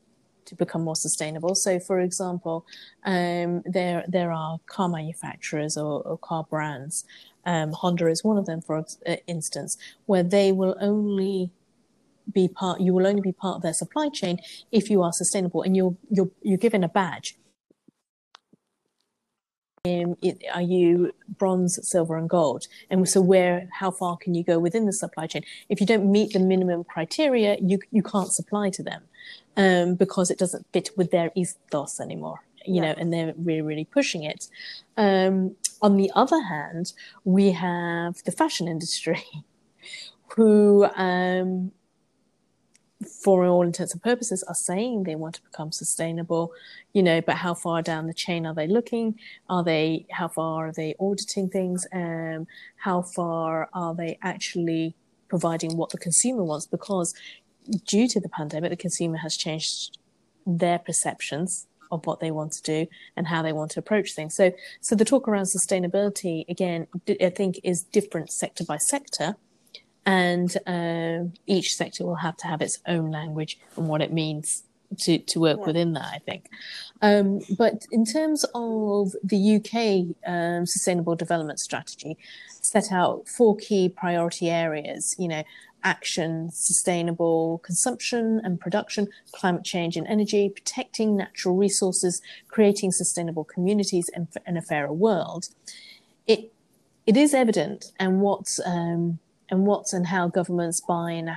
to 0.50 0.56
become 0.56 0.84
more 0.84 0.96
sustainable. 0.96 1.56
So, 1.56 1.80
for 1.80 2.00
example, 2.00 2.66
um, 3.06 3.62
there 3.66 4.04
there 4.08 4.32
are 4.32 4.60
car 4.66 4.90
manufacturers 4.90 5.78
or, 5.78 6.02
or 6.02 6.18
car 6.18 6.46
brands. 6.50 7.06
Um, 7.46 7.72
Honda 7.72 8.08
is 8.08 8.24
one 8.24 8.38
of 8.38 8.46
them, 8.46 8.62
for 8.62 8.78
uh, 8.80 9.16
instance, 9.28 9.78
where 10.06 10.24
they 10.24 10.52
will 10.52 10.76
only 10.82 11.52
be 12.32 12.48
part. 12.48 12.82
You 12.82 12.94
will 12.94 13.08
only 13.08 13.22
be 13.22 13.32
part 13.32 13.58
of 13.58 13.62
their 13.62 13.74
supply 13.74 14.10
chain 14.10 14.40
if 14.72 14.90
you 14.90 15.02
are 15.02 15.14
sustainable, 15.14 15.62
and 15.62 15.76
you're 15.78 15.96
you're 16.10 16.32
you're 16.42 16.58
given 16.58 16.84
a 16.84 16.90
badge. 16.90 17.38
Um, 19.86 20.18
are 20.54 20.62
you 20.62 21.14
bronze, 21.38 21.80
silver, 21.88 22.18
and 22.18 22.30
gold? 22.30 22.68
And 22.90 23.08
so, 23.08 23.22
where, 23.22 23.70
how 23.72 23.92
far 23.92 24.18
can 24.18 24.34
you 24.36 24.44
go 24.44 24.60
within 24.60 24.86
the 24.86 24.94
supply 24.94 25.28
chain? 25.28 25.44
If 25.70 25.80
you 25.80 25.88
don't 25.88 26.12
meet 26.12 26.34
the 26.34 26.40
minimum 26.40 26.84
criteria, 26.84 27.58
you 27.62 27.80
you 27.92 28.04
can't 28.04 28.32
supply 28.32 28.70
to 28.72 28.84
them 28.84 29.04
um, 29.58 29.96
because 29.96 30.30
it 30.32 30.38
doesn't 30.38 30.66
fit 30.74 30.90
with 30.98 31.12
their 31.12 31.32
ethos 31.36 32.00
anymore. 32.00 32.42
You 32.66 32.76
yeah. 32.76 32.82
know, 32.82 32.96
and 32.98 33.14
they're 33.14 33.34
really, 33.38 33.62
really 33.62 33.86
pushing 33.86 34.24
it. 34.24 34.48
Um, 34.98 35.56
on 35.82 35.96
the 35.96 36.12
other 36.14 36.42
hand, 36.42 36.94
we 37.24 37.52
have 37.52 38.22
the 38.26 38.32
fashion 38.32 38.68
industry, 38.68 39.24
who 40.36 40.86
um, 40.96 41.72
for 43.08 43.46
all 43.46 43.62
intents 43.62 43.94
and 43.94 44.04
purposes, 44.04 44.44
are 44.44 44.56
saying 44.56 45.04
they 45.04 45.16
want 45.16 45.36
to 45.36 45.42
become 45.44 45.72
sustainable, 45.72 46.52
you 46.94 47.02
know, 47.02 47.22
but 47.22 47.38
how 47.38 47.54
far 47.54 47.82
down 47.82 48.08
the 48.08 48.14
chain 48.14 48.46
are 48.46 48.54
they 48.54 48.68
looking? 48.68 49.18
Are 49.50 49.64
they, 49.64 50.06
how 50.12 50.28
far 50.28 50.68
are 50.68 50.72
they 50.72 50.96
auditing 51.00 51.50
things? 51.50 51.88
Um, 51.94 52.48
how 52.78 53.02
far 53.02 53.70
are 53.74 53.96
they 53.96 54.18
actually 54.22 54.96
providing 55.30 55.78
what 55.78 55.92
the 55.92 55.98
consumer 55.98 56.44
wants? 56.44 56.66
Because 56.66 57.14
due 57.86 58.08
to 58.10 58.20
the 58.20 58.30
pandemic, 58.30 58.72
the 58.72 58.76
consumer 58.78 59.18
has 59.18 59.38
changed 59.38 59.98
their 60.46 60.80
perceptions 60.80 61.68
of 61.92 62.06
what 62.06 62.20
they 62.20 62.32
want 62.32 62.52
to 62.54 62.62
do 62.64 62.88
and 63.16 63.28
how 63.28 63.42
they 63.42 63.54
want 63.54 63.72
to 63.72 63.80
approach 63.80 64.14
things. 64.14 64.36
So, 64.36 64.52
so 64.82 64.96
the 64.96 65.06
talk 65.06 65.28
around 65.28 65.46
sustainability, 65.46 66.48
again, 66.50 66.88
I 67.22 67.30
think 67.30 67.60
is 67.64 67.84
different 67.84 68.32
sector 68.32 68.64
by 68.64 68.78
sector 68.78 69.38
and 70.10 70.58
uh, 70.66 71.30
each 71.46 71.76
sector 71.76 72.04
will 72.04 72.16
have 72.16 72.36
to 72.36 72.48
have 72.48 72.64
its 72.64 72.80
own 72.88 73.12
language 73.12 73.60
and 73.76 73.88
what 73.88 74.02
it 74.02 74.12
means 74.12 74.64
to, 74.98 75.20
to 75.20 75.40
work 75.40 75.60
yeah. 75.60 75.66
within 75.68 75.94
that, 75.94 76.10
I 76.12 76.18
think. 76.18 76.50
Um, 77.04 77.42
but 77.56 77.86
in 77.92 78.06
terms 78.06 78.44
of 78.56 79.14
the 79.24 79.58
UK 79.58 80.16
um, 80.26 80.66
Sustainable 80.66 81.16
Development 81.16 81.60
Strategy, 81.60 82.18
set 82.50 82.92
out 82.92 83.28
four 83.28 83.56
key 83.56 83.88
priority 83.88 84.50
areas, 84.50 85.16
you 85.20 85.28
know, 85.28 85.44
action, 85.84 86.50
sustainable 86.52 87.60
consumption 87.60 88.42
and 88.44 88.60
production, 88.60 89.10
climate 89.32 89.64
change 89.64 89.96
and 89.96 90.08
energy, 90.08 90.50
protecting 90.50 91.18
natural 91.18 91.56
resources, 91.56 92.20
creating 92.48 92.92
sustainable 92.92 93.44
communities 93.44 94.10
and, 94.16 94.28
and 94.48 94.58
a 94.58 94.62
fairer 94.64 94.92
world. 94.92 95.50
It, 96.26 96.52
it 97.06 97.16
is 97.16 97.36
evident, 97.36 97.92
and 98.00 98.22
what's 98.22 98.60
um, 98.66 99.20
and 99.50 99.66
what 99.66 99.94
and 99.94 100.08
how 100.08 100.28
governments 100.28 100.82
buy 100.82 101.12
and 101.12 101.30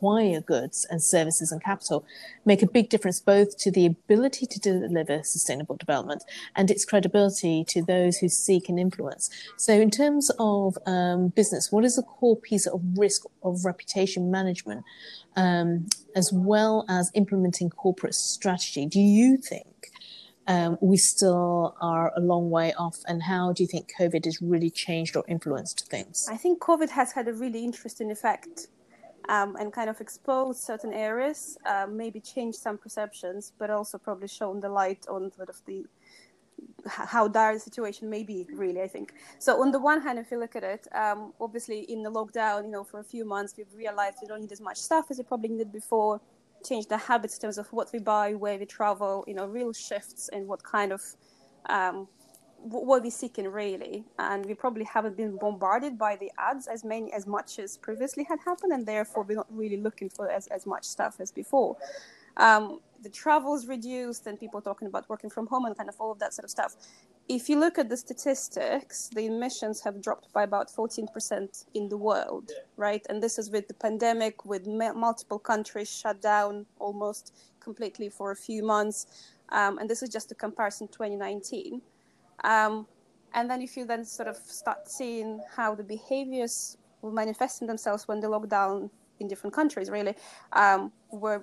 acquire 0.00 0.40
goods 0.40 0.86
and 0.90 1.02
services 1.02 1.52
and 1.52 1.62
capital 1.62 2.04
make 2.46 2.62
a 2.62 2.66
big 2.66 2.88
difference 2.88 3.20
both 3.20 3.58
to 3.58 3.70
the 3.70 3.84
ability 3.84 4.46
to 4.46 4.58
deliver 4.58 5.22
sustainable 5.22 5.76
development 5.76 6.22
and 6.56 6.70
its 6.70 6.86
credibility 6.86 7.64
to 7.64 7.82
those 7.82 8.16
who 8.16 8.28
seek 8.28 8.68
and 8.68 8.80
influence. 8.80 9.28
So, 9.56 9.74
in 9.74 9.90
terms 9.90 10.30
of 10.38 10.78
um, 10.86 11.28
business, 11.28 11.70
what 11.70 11.84
is 11.84 11.96
the 11.96 12.02
core 12.02 12.36
piece 12.36 12.66
of 12.66 12.80
risk 12.96 13.24
of 13.42 13.64
reputation 13.64 14.30
management, 14.30 14.84
um, 15.36 15.86
as 16.16 16.32
well 16.32 16.86
as 16.88 17.10
implementing 17.14 17.68
corporate 17.68 18.14
strategy? 18.14 18.86
Do 18.86 19.00
you 19.00 19.36
think? 19.36 19.79
Um, 20.50 20.76
we 20.80 20.96
still 20.96 21.76
are 21.80 22.12
a 22.16 22.20
long 22.20 22.50
way 22.50 22.72
off? 22.74 22.98
And 23.06 23.22
how 23.22 23.52
do 23.52 23.62
you 23.62 23.68
think 23.68 23.92
COVID 23.98 24.24
has 24.24 24.42
really 24.42 24.68
changed 24.70 25.16
or 25.16 25.24
influenced 25.28 25.88
things? 25.88 26.26
I 26.28 26.36
think 26.36 26.60
COVID 26.60 26.90
has 26.90 27.12
had 27.12 27.28
a 27.28 27.32
really 27.32 27.62
interesting 27.62 28.10
effect 28.10 28.66
um, 29.28 29.54
and 29.60 29.72
kind 29.72 29.88
of 29.88 30.00
exposed 30.00 30.58
certain 30.60 30.92
areas, 30.92 31.56
uh, 31.66 31.86
maybe 31.88 32.18
changed 32.18 32.58
some 32.58 32.78
perceptions, 32.78 33.52
but 33.60 33.70
also 33.70 33.96
probably 33.96 34.26
shown 34.26 34.58
the 34.58 34.68
light 34.68 35.06
on 35.08 35.30
sort 35.32 35.50
of 35.50 35.62
the 35.66 35.86
how 36.86 37.26
dire 37.28 37.54
the 37.54 37.60
situation 37.60 38.10
may 38.10 38.22
be 38.22 38.46
really 38.52 38.82
i 38.82 38.86
think 38.86 39.14
so 39.38 39.62
on 39.62 39.70
the 39.70 39.78
one 39.78 39.98
hand 40.02 40.18
if 40.18 40.30
you 40.30 40.38
look 40.38 40.54
at 40.54 40.62
it 40.62 40.86
um, 40.94 41.32
obviously 41.40 41.80
in 41.90 42.02
the 42.02 42.10
lockdown 42.10 42.64
you 42.64 42.70
know 42.70 42.84
for 42.84 43.00
a 43.00 43.04
few 43.04 43.24
months 43.24 43.54
we've 43.56 43.74
realized 43.74 44.18
we 44.20 44.28
don't 44.28 44.42
need 44.42 44.52
as 44.52 44.60
much 44.60 44.76
stuff 44.76 45.06
as 45.10 45.16
we 45.16 45.24
probably 45.24 45.48
needed 45.48 45.72
before 45.72 46.20
change 46.64 46.86
the 46.86 46.96
habits 46.96 47.36
in 47.36 47.40
terms 47.42 47.58
of 47.58 47.66
what 47.72 47.90
we 47.92 47.98
buy, 47.98 48.34
where 48.34 48.58
we 48.58 48.66
travel, 48.66 49.24
you 49.26 49.34
know, 49.34 49.46
real 49.46 49.72
shifts 49.72 50.28
in 50.32 50.46
what 50.46 50.62
kind 50.62 50.92
of 50.92 51.02
um, 51.68 52.08
what 52.62 53.02
we're 53.02 53.10
seeking 53.10 53.48
really. 53.48 54.04
And 54.18 54.44
we 54.44 54.54
probably 54.54 54.84
haven't 54.84 55.16
been 55.16 55.36
bombarded 55.36 55.98
by 55.98 56.16
the 56.16 56.30
ads 56.38 56.66
as 56.66 56.84
many 56.84 57.12
as 57.12 57.26
much 57.26 57.58
as 57.58 57.76
previously 57.76 58.24
had 58.24 58.38
happened, 58.44 58.72
and 58.72 58.86
therefore 58.86 59.24
we're 59.24 59.36
not 59.36 59.46
really 59.50 59.78
looking 59.78 60.10
for 60.10 60.30
as, 60.30 60.46
as 60.48 60.66
much 60.66 60.84
stuff 60.84 61.16
as 61.20 61.32
before. 61.32 61.76
Um, 62.36 62.80
the 63.02 63.08
travel's 63.08 63.66
reduced 63.66 64.26
and 64.26 64.38
people 64.38 64.60
talking 64.60 64.86
about 64.88 65.08
working 65.08 65.30
from 65.30 65.46
home 65.46 65.64
and 65.64 65.76
kind 65.76 65.88
of 65.88 65.96
all 65.98 66.12
of 66.12 66.18
that 66.18 66.34
sort 66.34 66.44
of 66.44 66.50
stuff. 66.50 66.76
If 67.32 67.48
you 67.48 67.60
look 67.60 67.78
at 67.78 67.88
the 67.88 67.96
statistics, 67.96 69.08
the 69.14 69.26
emissions 69.26 69.80
have 69.82 70.02
dropped 70.02 70.32
by 70.32 70.42
about 70.42 70.68
14% 70.68 71.64
in 71.74 71.88
the 71.88 71.96
world, 71.96 72.50
right? 72.76 73.06
And 73.08 73.22
this 73.22 73.38
is 73.38 73.52
with 73.52 73.68
the 73.68 73.74
pandemic, 73.74 74.44
with 74.44 74.66
multiple 74.66 75.38
countries 75.38 75.88
shut 75.88 76.20
down 76.20 76.66
almost 76.80 77.32
completely 77.60 78.08
for 78.08 78.32
a 78.32 78.34
few 78.34 78.64
months. 78.64 79.06
Um, 79.50 79.78
and 79.78 79.88
this 79.88 80.02
is 80.02 80.08
just 80.08 80.32
a 80.32 80.34
comparison 80.34 80.88
2019. 80.88 81.80
Um, 82.42 82.88
and 83.32 83.48
then 83.48 83.62
if 83.62 83.76
you 83.76 83.84
then 83.84 84.04
sort 84.04 84.28
of 84.28 84.36
start 84.36 84.88
seeing 84.88 85.40
how 85.54 85.76
the 85.76 85.84
behaviors 85.84 86.78
were 87.00 87.12
manifesting 87.12 87.68
themselves 87.68 88.08
when 88.08 88.18
the 88.18 88.26
lockdown 88.26 88.90
in 89.20 89.28
different 89.28 89.54
countries 89.54 89.88
really 89.88 90.16
um, 90.54 90.90
were 91.12 91.42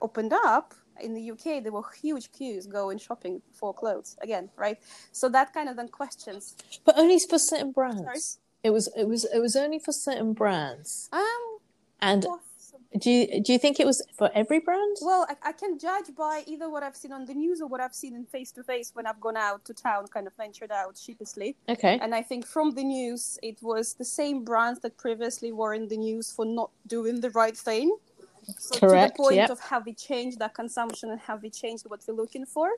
opened 0.00 0.32
up 0.32 0.72
in 1.00 1.14
the 1.14 1.30
UK, 1.30 1.62
there 1.62 1.72
were 1.72 1.82
huge 2.00 2.30
queues 2.32 2.66
going 2.66 2.98
shopping 2.98 3.42
for 3.52 3.74
clothes 3.74 4.16
again, 4.22 4.50
right? 4.56 4.78
So 5.12 5.28
that 5.30 5.52
kind 5.52 5.68
of 5.68 5.76
then 5.76 5.88
questions. 5.88 6.56
But 6.84 6.98
only 6.98 7.18
for 7.18 7.38
certain 7.38 7.72
brands. 7.72 8.02
Sorry? 8.02 8.40
It 8.62 8.70
was 8.70 8.88
it 8.96 9.06
was 9.06 9.24
it 9.24 9.40
was 9.40 9.56
only 9.56 9.78
for 9.78 9.92
certain 9.92 10.32
brands. 10.32 11.08
Um, 11.12 11.58
and 12.00 12.26
do 12.98 13.10
you 13.10 13.40
do 13.40 13.52
you 13.52 13.58
think 13.58 13.80
it 13.80 13.86
was 13.86 14.02
for 14.16 14.30
every 14.34 14.60
brand? 14.60 14.96
Well, 15.02 15.26
I, 15.28 15.48
I, 15.48 15.52
can 15.52 15.78
judge 15.78 16.14
by 16.16 16.44
either 16.46 16.70
what 16.70 16.82
I've 16.82 16.94
seen 16.94 17.12
on 17.12 17.24
the 17.24 17.34
news 17.34 17.60
or 17.60 17.66
what 17.66 17.80
I've 17.80 17.94
seen 17.94 18.14
in 18.14 18.24
face 18.24 18.52
to 18.52 18.62
face 18.62 18.92
when 18.94 19.06
I've 19.06 19.20
gone 19.20 19.36
out 19.36 19.64
to 19.64 19.74
town, 19.74 20.06
kind 20.06 20.26
of 20.26 20.32
ventured 20.36 20.70
out 20.70 20.96
sheepishly. 20.96 21.56
Okay. 21.68 21.98
And 22.00 22.14
I 22.14 22.22
think 22.22 22.46
from 22.46 22.70
the 22.72 22.84
news, 22.84 23.38
it 23.42 23.60
was 23.62 23.94
the 23.94 24.04
same 24.04 24.44
brands 24.44 24.80
that 24.80 24.96
previously 24.96 25.50
were 25.50 25.74
in 25.74 25.88
the 25.88 25.96
news 25.96 26.30
for 26.30 26.44
not 26.44 26.70
doing 26.86 27.20
the 27.20 27.30
right 27.30 27.56
thing. 27.56 27.96
So 28.58 28.78
Correct, 28.78 29.16
to 29.16 29.22
the 29.22 29.22
point 29.22 29.36
yep. 29.36 29.50
of 29.50 29.60
have 29.60 29.86
we 29.86 29.94
changed 29.94 30.38
that 30.38 30.54
consumption 30.54 31.10
and 31.10 31.20
have 31.20 31.42
we 31.42 31.50
changed 31.50 31.84
what 31.88 32.02
we're 32.06 32.14
looking 32.14 32.46
for? 32.46 32.70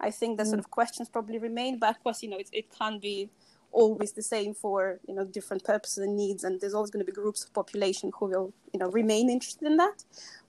I 0.00 0.10
think 0.10 0.38
the 0.38 0.44
mm. 0.44 0.48
sort 0.48 0.58
of 0.58 0.70
questions 0.70 1.08
probably 1.08 1.38
remain, 1.38 1.78
but 1.78 1.90
of 1.90 2.02
course, 2.02 2.22
you 2.22 2.30
know, 2.30 2.38
it, 2.38 2.48
it 2.52 2.66
can't 2.76 3.00
be 3.00 3.30
always 3.72 4.12
the 4.12 4.22
same 4.22 4.52
for 4.54 4.98
you 5.06 5.14
know 5.14 5.24
different 5.24 5.64
purposes 5.64 5.98
and 5.98 6.16
needs, 6.16 6.44
and 6.44 6.60
there's 6.60 6.74
always 6.74 6.90
going 6.90 7.04
to 7.04 7.10
be 7.10 7.12
groups 7.12 7.44
of 7.44 7.52
population 7.52 8.10
who 8.18 8.26
will 8.26 8.52
you 8.72 8.80
know 8.80 8.90
remain 8.90 9.30
interested 9.30 9.66
in 9.66 9.76
that. 9.76 10.04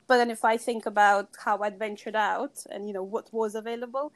But 0.07 0.17
then 0.17 0.31
if 0.31 0.43
I 0.43 0.57
think 0.57 0.85
about 0.85 1.29
how 1.37 1.59
I 1.59 1.69
ventured 1.69 2.15
out 2.15 2.63
and 2.71 2.87
you 2.87 2.93
know 2.93 3.03
what 3.03 3.31
was 3.33 3.55
available, 3.55 4.11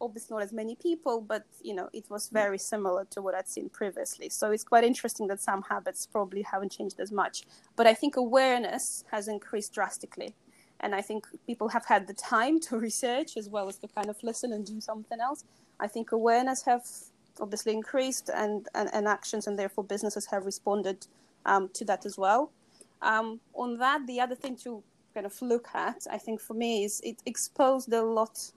obviously 0.00 0.34
not 0.34 0.42
as 0.42 0.52
many 0.52 0.74
people, 0.74 1.20
but 1.20 1.44
you 1.62 1.74
know 1.74 1.88
it 1.92 2.04
was 2.10 2.28
very 2.28 2.58
similar 2.58 3.04
to 3.10 3.22
what 3.22 3.34
I'd 3.34 3.48
seen 3.48 3.68
previously. 3.68 4.28
So 4.28 4.50
it's 4.50 4.64
quite 4.64 4.84
interesting 4.84 5.26
that 5.28 5.40
some 5.40 5.62
habits 5.62 6.06
probably 6.06 6.42
haven't 6.42 6.72
changed 6.72 7.00
as 7.00 7.12
much. 7.12 7.44
But 7.76 7.86
I 7.86 7.94
think 7.94 8.16
awareness 8.16 9.04
has 9.10 9.28
increased 9.28 9.72
drastically, 9.72 10.34
and 10.80 10.94
I 10.94 11.00
think 11.00 11.26
people 11.46 11.68
have 11.68 11.86
had 11.86 12.06
the 12.06 12.14
time 12.14 12.60
to 12.60 12.76
research 12.76 13.36
as 13.36 13.48
well 13.48 13.68
as 13.68 13.78
to 13.78 13.88
kind 13.88 14.08
of 14.08 14.16
listen 14.22 14.52
and 14.52 14.64
do 14.64 14.80
something 14.80 15.20
else. 15.20 15.44
I 15.80 15.88
think 15.88 16.12
awareness 16.12 16.62
have 16.64 16.84
obviously 17.40 17.72
increased, 17.72 18.30
and 18.34 18.68
and, 18.74 18.90
and 18.92 19.08
actions, 19.08 19.46
and 19.46 19.58
therefore 19.58 19.84
businesses 19.84 20.26
have 20.26 20.44
responded 20.44 21.06
um, 21.46 21.70
to 21.74 21.84
that 21.86 22.04
as 22.06 22.18
well. 22.18 22.52
Um, 23.00 23.40
on 23.54 23.78
that, 23.78 24.06
the 24.06 24.20
other 24.20 24.36
thing 24.36 24.56
to 24.58 24.82
kind 25.12 25.26
of 25.26 25.42
look 25.42 25.68
at, 25.74 26.06
I 26.10 26.18
think 26.18 26.40
for 26.40 26.54
me, 26.54 26.84
is 26.84 27.00
it 27.04 27.22
exposed 27.26 27.92
a 27.92 28.02
lot 28.02 28.52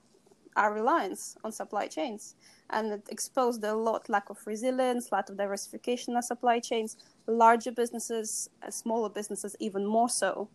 our 0.56 0.72
reliance 0.72 1.36
on 1.44 1.52
supply 1.52 1.86
chains. 1.86 2.34
And 2.70 2.92
it 2.92 3.08
exposed 3.10 3.62
a 3.62 3.74
lot 3.74 4.08
lack 4.08 4.28
of 4.30 4.38
resilience, 4.44 5.12
lack 5.12 5.28
of 5.28 5.36
diversification 5.36 6.16
of 6.16 6.24
supply 6.24 6.58
chains, 6.58 6.96
larger 7.28 7.70
businesses, 7.70 8.50
uh, 8.66 8.70
smaller 8.70 9.08
businesses 9.08 9.54
even 9.60 9.86
more 9.86 10.08
so. 10.08 10.48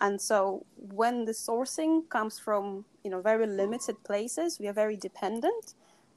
And 0.00 0.20
so 0.20 0.64
when 0.76 1.24
the 1.24 1.32
sourcing 1.32 2.08
comes 2.08 2.38
from 2.38 2.84
you 3.02 3.10
know 3.10 3.20
very 3.20 3.46
limited 3.46 3.96
places, 4.04 4.60
we 4.60 4.68
are 4.68 4.72
very 4.72 4.96
dependent. 4.96 5.74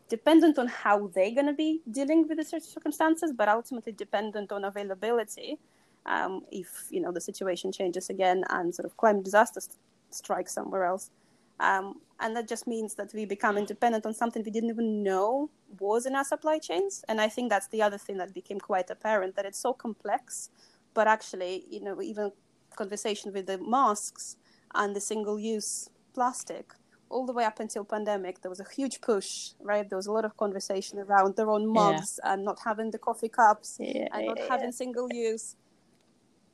Dependent 0.09 0.57
on 0.57 0.67
how 0.67 1.07
they're 1.07 1.35
going 1.35 1.45
to 1.45 1.53
be 1.53 1.81
dealing 1.91 2.27
with 2.27 2.37
the 2.37 2.59
circumstances, 2.59 3.31
but 3.31 3.47
ultimately 3.47 3.91
dependent 3.93 4.51
on 4.51 4.65
availability. 4.65 5.59
Um, 6.05 6.45
if 6.51 6.87
you 6.89 7.01
know 7.01 7.11
the 7.11 7.21
situation 7.21 7.71
changes 7.71 8.09
again 8.09 8.43
and 8.49 8.73
sort 8.73 8.85
of 8.85 8.97
climate 8.97 9.23
disaster 9.23 9.61
strikes 10.09 10.53
somewhere 10.53 10.85
else, 10.85 11.11
um, 11.59 12.01
and 12.19 12.35
that 12.35 12.47
just 12.47 12.67
means 12.67 12.95
that 12.95 13.13
we 13.13 13.25
become 13.25 13.57
independent 13.57 14.05
on 14.05 14.13
something 14.13 14.43
we 14.43 14.51
didn't 14.51 14.69
even 14.69 15.03
know 15.03 15.49
was 15.79 16.05
in 16.05 16.15
our 16.15 16.23
supply 16.23 16.59
chains. 16.59 17.03
And 17.07 17.21
I 17.21 17.29
think 17.29 17.49
that's 17.49 17.67
the 17.67 17.81
other 17.81 17.97
thing 17.97 18.17
that 18.17 18.33
became 18.33 18.59
quite 18.59 18.89
apparent 18.89 19.35
that 19.35 19.45
it's 19.45 19.59
so 19.59 19.73
complex, 19.73 20.49
but 20.93 21.07
actually, 21.07 21.65
you 21.69 21.81
know, 21.81 22.01
even 22.01 22.31
conversation 22.75 23.33
with 23.33 23.47
the 23.47 23.57
masks 23.57 24.37
and 24.75 24.95
the 24.95 25.01
single-use 25.01 25.89
plastic, 26.13 26.73
all 27.09 27.25
the 27.25 27.33
way 27.33 27.43
up 27.43 27.59
until 27.59 27.83
pandemic, 27.83 28.41
there 28.41 28.51
was 28.51 28.59
a 28.59 28.65
huge 28.75 29.01
push, 29.01 29.51
right? 29.59 29.89
There 29.89 29.97
was 29.97 30.07
a 30.07 30.11
lot 30.11 30.25
of 30.25 30.37
conversation 30.37 30.99
around 30.99 31.35
their 31.35 31.49
own 31.49 31.67
mugs 31.67 32.19
yeah. 32.23 32.33
and 32.33 32.45
not 32.45 32.59
having 32.63 32.91
the 32.91 32.99
coffee 32.99 33.29
cups 33.29 33.77
yeah, 33.79 34.07
and 34.13 34.27
not 34.27 34.37
yeah, 34.37 34.47
having 34.47 34.71
single 34.71 35.07
use 35.11 35.55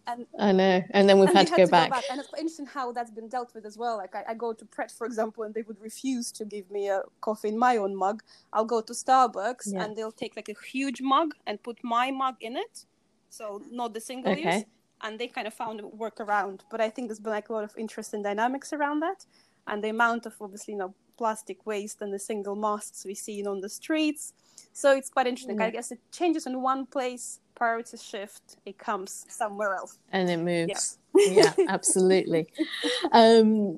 and 0.08 0.26
I 0.40 0.52
know, 0.52 0.84
and 0.92 1.10
then 1.10 1.20
we've 1.20 1.30
and 1.30 1.38
had, 1.38 1.48
to, 1.48 1.52
had 1.52 1.58
go, 1.58 1.66
to 1.66 1.72
back. 1.72 1.90
go, 1.90 1.96
back. 1.96 2.04
And 2.12 2.20
it's 2.20 2.30
interesting 2.38 2.66
how 2.66 2.92
that's 2.92 3.12
been 3.12 3.28
dealt 3.28 3.54
with 3.56 3.66
as 3.66 3.78
well. 3.78 3.98
Like 3.98 4.16
I, 4.16 4.24
I, 4.30 4.34
go 4.34 4.54
to 4.54 4.66
Pret, 4.66 4.92
for 4.92 5.06
example, 5.06 5.44
and 5.44 5.54
they 5.54 5.64
would 5.64 5.80
refuse 5.82 6.32
to 6.34 6.46
give 6.46 6.70
me 6.70 6.90
a 6.90 7.02
coffee 7.22 7.50
in 7.50 7.58
my 7.58 7.78
own 7.78 7.96
mug. 7.96 8.22
I'll 8.54 8.66
go 8.66 8.82
to 8.82 8.94
Starbucks, 8.94 9.74
yeah. 9.74 9.84
and 9.84 9.96
they'll 9.96 10.12
take 10.12 10.36
like 10.36 10.50
a 10.50 10.56
huge 10.66 11.02
mug 11.02 11.34
and 11.48 11.62
put 11.62 11.84
my 11.84 12.12
mug 12.12 12.36
in 12.42 12.56
it, 12.56 12.86
so 13.30 13.62
not 13.72 13.94
the 13.94 14.02
single 14.02 14.34
okay. 14.34 14.58
use. 14.58 14.66
And 15.02 15.20
they 15.20 15.28
kind 15.28 15.48
of 15.48 15.54
found 15.54 15.80
a 15.80 15.84
workaround. 15.84 16.62
But 16.72 16.82
I 16.82 16.90
think 16.90 17.08
there's 17.08 17.20
been 17.20 17.34
like 17.34 17.50
a 17.50 17.54
lot 17.54 17.64
of 17.64 17.74
interesting 17.78 18.22
dynamics 18.22 18.74
around 18.74 19.00
that, 19.02 19.26
and 19.68 19.84
the 19.84 19.90
amount 19.90 20.26
of 20.26 20.34
obviously 20.40 20.74
you 20.74 20.80
know 20.80 20.94
plastic 21.18 21.66
waste 21.66 22.02
and 22.02 22.14
the 22.14 22.20
single 22.20 22.56
masks 22.56 23.06
we 23.06 23.16
see 23.16 23.46
on 23.46 23.62
the 23.62 23.70
streets. 23.70 24.34
So 24.74 24.96
it's 24.96 25.10
quite 25.10 25.28
interesting. 25.28 25.60
Yeah. 25.60 25.68
I 25.68 25.70
guess 25.72 25.92
it 25.92 26.00
changes 26.12 26.46
in 26.46 26.62
one 26.62 26.86
place 26.86 27.40
priority 27.56 27.98
shift, 27.98 28.58
it 28.66 28.78
comes 28.78 29.26
somewhere 29.30 29.76
else. 29.76 29.98
And 30.12 30.30
it 30.30 30.38
moves. 30.38 30.98
Yeah, 31.16 31.54
yeah 31.58 31.66
absolutely. 31.70 32.48
Um, 33.12 33.78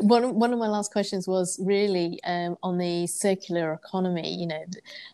one 0.00 0.34
one 0.34 0.52
of 0.52 0.58
my 0.58 0.68
last 0.68 0.92
questions 0.92 1.26
was 1.26 1.58
really 1.62 2.20
um, 2.24 2.56
on 2.62 2.78
the 2.78 3.06
circular 3.06 3.72
economy. 3.72 4.34
You 4.34 4.46
know, 4.46 4.64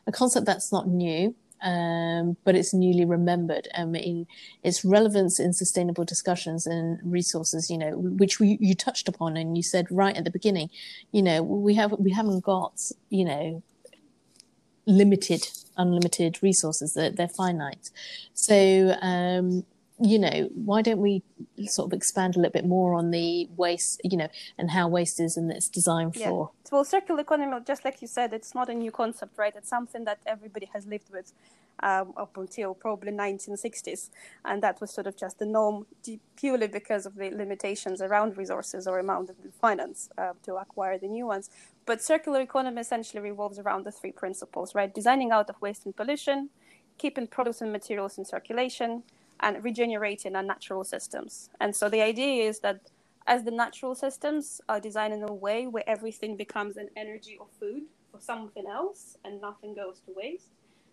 a 0.07 0.12
concept 0.12 0.47
that's 0.47 0.73
not 0.73 0.89
new, 0.89 1.35
um, 1.62 2.37
but 2.45 2.55
it's 2.55 2.75
newly 2.75 3.05
remembered 3.05 3.69
um, 3.75 3.95
in 3.95 4.27
its 4.62 4.85
relevance 4.85 5.39
in 5.39 5.53
sustainable 5.53 6.05
discussions 6.05 6.67
and 6.67 6.99
resources. 7.05 7.71
You 7.71 7.79
know, 7.79 7.93
which 7.97 8.41
we, 8.41 8.59
you 8.61 8.75
touched 8.75 9.09
upon, 9.09 9.37
and 9.37 9.57
you 9.57 9.62
said 9.62 9.87
right 9.91 10.17
at 10.17 10.25
the 10.25 10.31
beginning. 10.31 10.71
You 11.12 11.23
know, 11.23 11.43
we 11.43 11.75
have 11.75 11.93
we 11.99 12.12
haven't 12.12 12.41
got 12.41 12.81
you 13.11 13.25
know 13.25 13.62
limited 14.87 15.49
unlimited 15.77 16.43
resources. 16.43 16.95
They're, 16.95 17.11
they're 17.11 17.29
finite. 17.29 17.91
So 18.35 18.97
um, 19.01 19.65
you 19.99 20.19
know 20.19 20.49
why 20.55 20.83
don't 20.83 20.99
we 20.99 21.23
sort 21.67 21.87
of 21.91 21.97
expand 21.97 22.37
a 22.37 22.39
little 22.39 22.53
bit 22.53 22.67
more 22.67 22.95
on 22.95 23.11
the 23.11 23.49
waste 23.57 24.01
you 24.05 24.17
know 24.17 24.29
and 24.59 24.71
how 24.71 24.87
waste 24.87 25.19
is 25.21 25.37
and 25.37 25.51
its 25.51 25.69
designed 25.69 26.15
yeah. 26.17 26.29
for 26.29 26.51
well 26.71 26.85
circular 26.85 27.21
economy 27.21 27.57
just 27.67 27.85
like 27.85 28.03
you 28.03 28.09
said 28.09 28.33
it's 28.35 28.55
not 28.55 28.69
a 28.69 28.75
new 28.75 28.91
concept 28.91 29.39
right 29.39 29.55
it's 29.57 29.71
something 29.71 30.05
that 30.05 30.19
everybody 30.27 30.69
has 30.75 30.87
lived 30.87 31.11
with 31.11 31.33
um, 31.83 32.15
up 32.17 32.37
until 32.37 32.75
probably 32.75 33.13
1960s, 33.13 34.11
and 34.45 34.63
that 34.63 34.81
was 34.81 34.91
sort 34.91 35.07
of 35.07 35.17
just 35.17 35.39
the 35.39 35.47
norm 35.47 35.87
purely 36.37 36.67
because 36.67 37.07
of 37.07 37.17
the 37.17 37.31
limitations 37.31 38.01
around 38.01 38.37
resources 38.37 38.87
or 38.87 38.99
amount 38.99 39.31
of 39.31 39.37
finance 39.61 40.09
uh, 40.19 40.33
to 40.43 40.57
acquire 40.57 40.99
the 40.99 41.09
new 41.09 41.27
ones. 41.27 41.51
But 41.85 42.03
circular 42.03 42.41
economy 42.41 42.81
essentially 42.81 43.23
revolves 43.23 43.59
around 43.59 43.85
the 43.85 43.93
three 43.93 44.13
principles, 44.13 44.75
right? 44.75 44.93
Designing 44.93 45.31
out 45.31 45.51
of 45.51 45.61
waste 45.61 45.85
and 45.85 45.95
pollution, 45.95 46.51
keeping 46.99 47.27
products 47.27 47.61
and 47.61 47.73
materials 47.73 48.19
in 48.19 48.25
circulation, 48.25 49.03
and 49.40 49.62
regenerating 49.62 50.35
our 50.37 50.42
natural 50.42 50.85
systems. 50.85 51.51
And 51.61 51.75
so 51.75 51.88
the 51.88 52.03
idea 52.03 52.49
is 52.49 52.61
that 52.61 52.81
as 53.27 53.44
the 53.44 53.51
natural 53.51 53.94
systems 53.94 54.61
are 54.68 54.81
designed 54.81 55.12
in 55.12 55.22
a 55.22 55.33
way 55.33 55.66
where 55.66 55.88
everything 55.88 56.37
becomes 56.37 56.77
an 56.77 56.88
energy 56.96 57.37
or 57.40 57.46
food 57.59 57.83
for 58.12 58.20
something 58.20 58.66
else 58.66 59.18
and 59.25 59.40
nothing 59.40 59.75
goes 59.75 60.01
to 60.07 60.12
waste, 60.14 60.51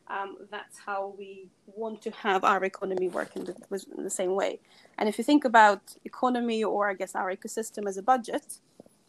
um, 0.07 0.37
that's 0.51 0.79
how 0.79 1.13
we 1.17 1.47
want 1.65 2.01
to 2.01 2.11
have 2.11 2.43
our 2.43 2.63
economy 2.63 3.07
work 3.07 3.35
in 3.35 3.45
the, 3.45 3.55
in 3.97 4.03
the, 4.03 4.09
same 4.09 4.35
way. 4.35 4.59
And 4.97 5.07
if 5.07 5.17
you 5.17 5.23
think 5.23 5.45
about 5.45 5.95
economy 6.03 6.63
or 6.63 6.89
I 6.89 6.93
guess 6.93 7.15
our 7.15 7.33
ecosystem 7.33 7.87
as 7.87 7.97
a 7.97 8.03
budget, 8.03 8.59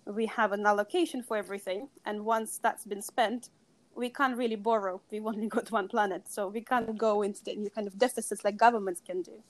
we 0.07 0.27
have 0.27 0.53
an 0.53 0.65
allocation 0.67 1.23
for 1.23 1.37
everything, 1.37 1.89
and 2.05 2.25
once 2.25 2.59
that's 2.63 2.85
been 2.85 3.03
spent, 3.03 3.49
we 3.97 4.11
can't 4.11 4.37
really 4.37 4.57
borrow. 4.57 5.01
We've 5.11 5.27
only 5.33 5.49
got 5.49 5.71
one 5.71 5.89
planet, 5.89 6.23
so 6.29 6.49
we 6.49 6.61
can't 6.61 6.97
go 6.97 7.23
into 7.23 7.43
the 7.45 7.71
kind 7.75 7.87
of 7.87 7.99
deficits 7.99 8.45
like 8.45 8.57
governments 8.57 9.01
can 9.05 9.23
do. 9.23 9.43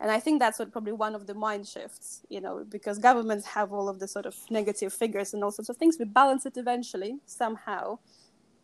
And 0.00 0.10
I 0.10 0.18
think 0.18 0.40
that's 0.40 0.58
what 0.58 0.72
probably 0.72 0.92
one 0.92 1.14
of 1.14 1.26
the 1.26 1.34
mind 1.34 1.68
shifts, 1.68 2.22
you 2.30 2.40
know, 2.40 2.64
because 2.66 2.98
governments 2.98 3.46
have 3.48 3.70
all 3.70 3.86
of 3.88 3.98
the 3.98 4.08
sort 4.08 4.24
of 4.24 4.34
negative 4.50 4.94
figures 4.94 5.34
and 5.34 5.44
all 5.44 5.50
sorts 5.50 5.68
of 5.68 5.76
things. 5.76 5.98
We 5.98 6.06
balance 6.06 6.46
it 6.46 6.56
eventually 6.56 7.18
somehow, 7.26 7.98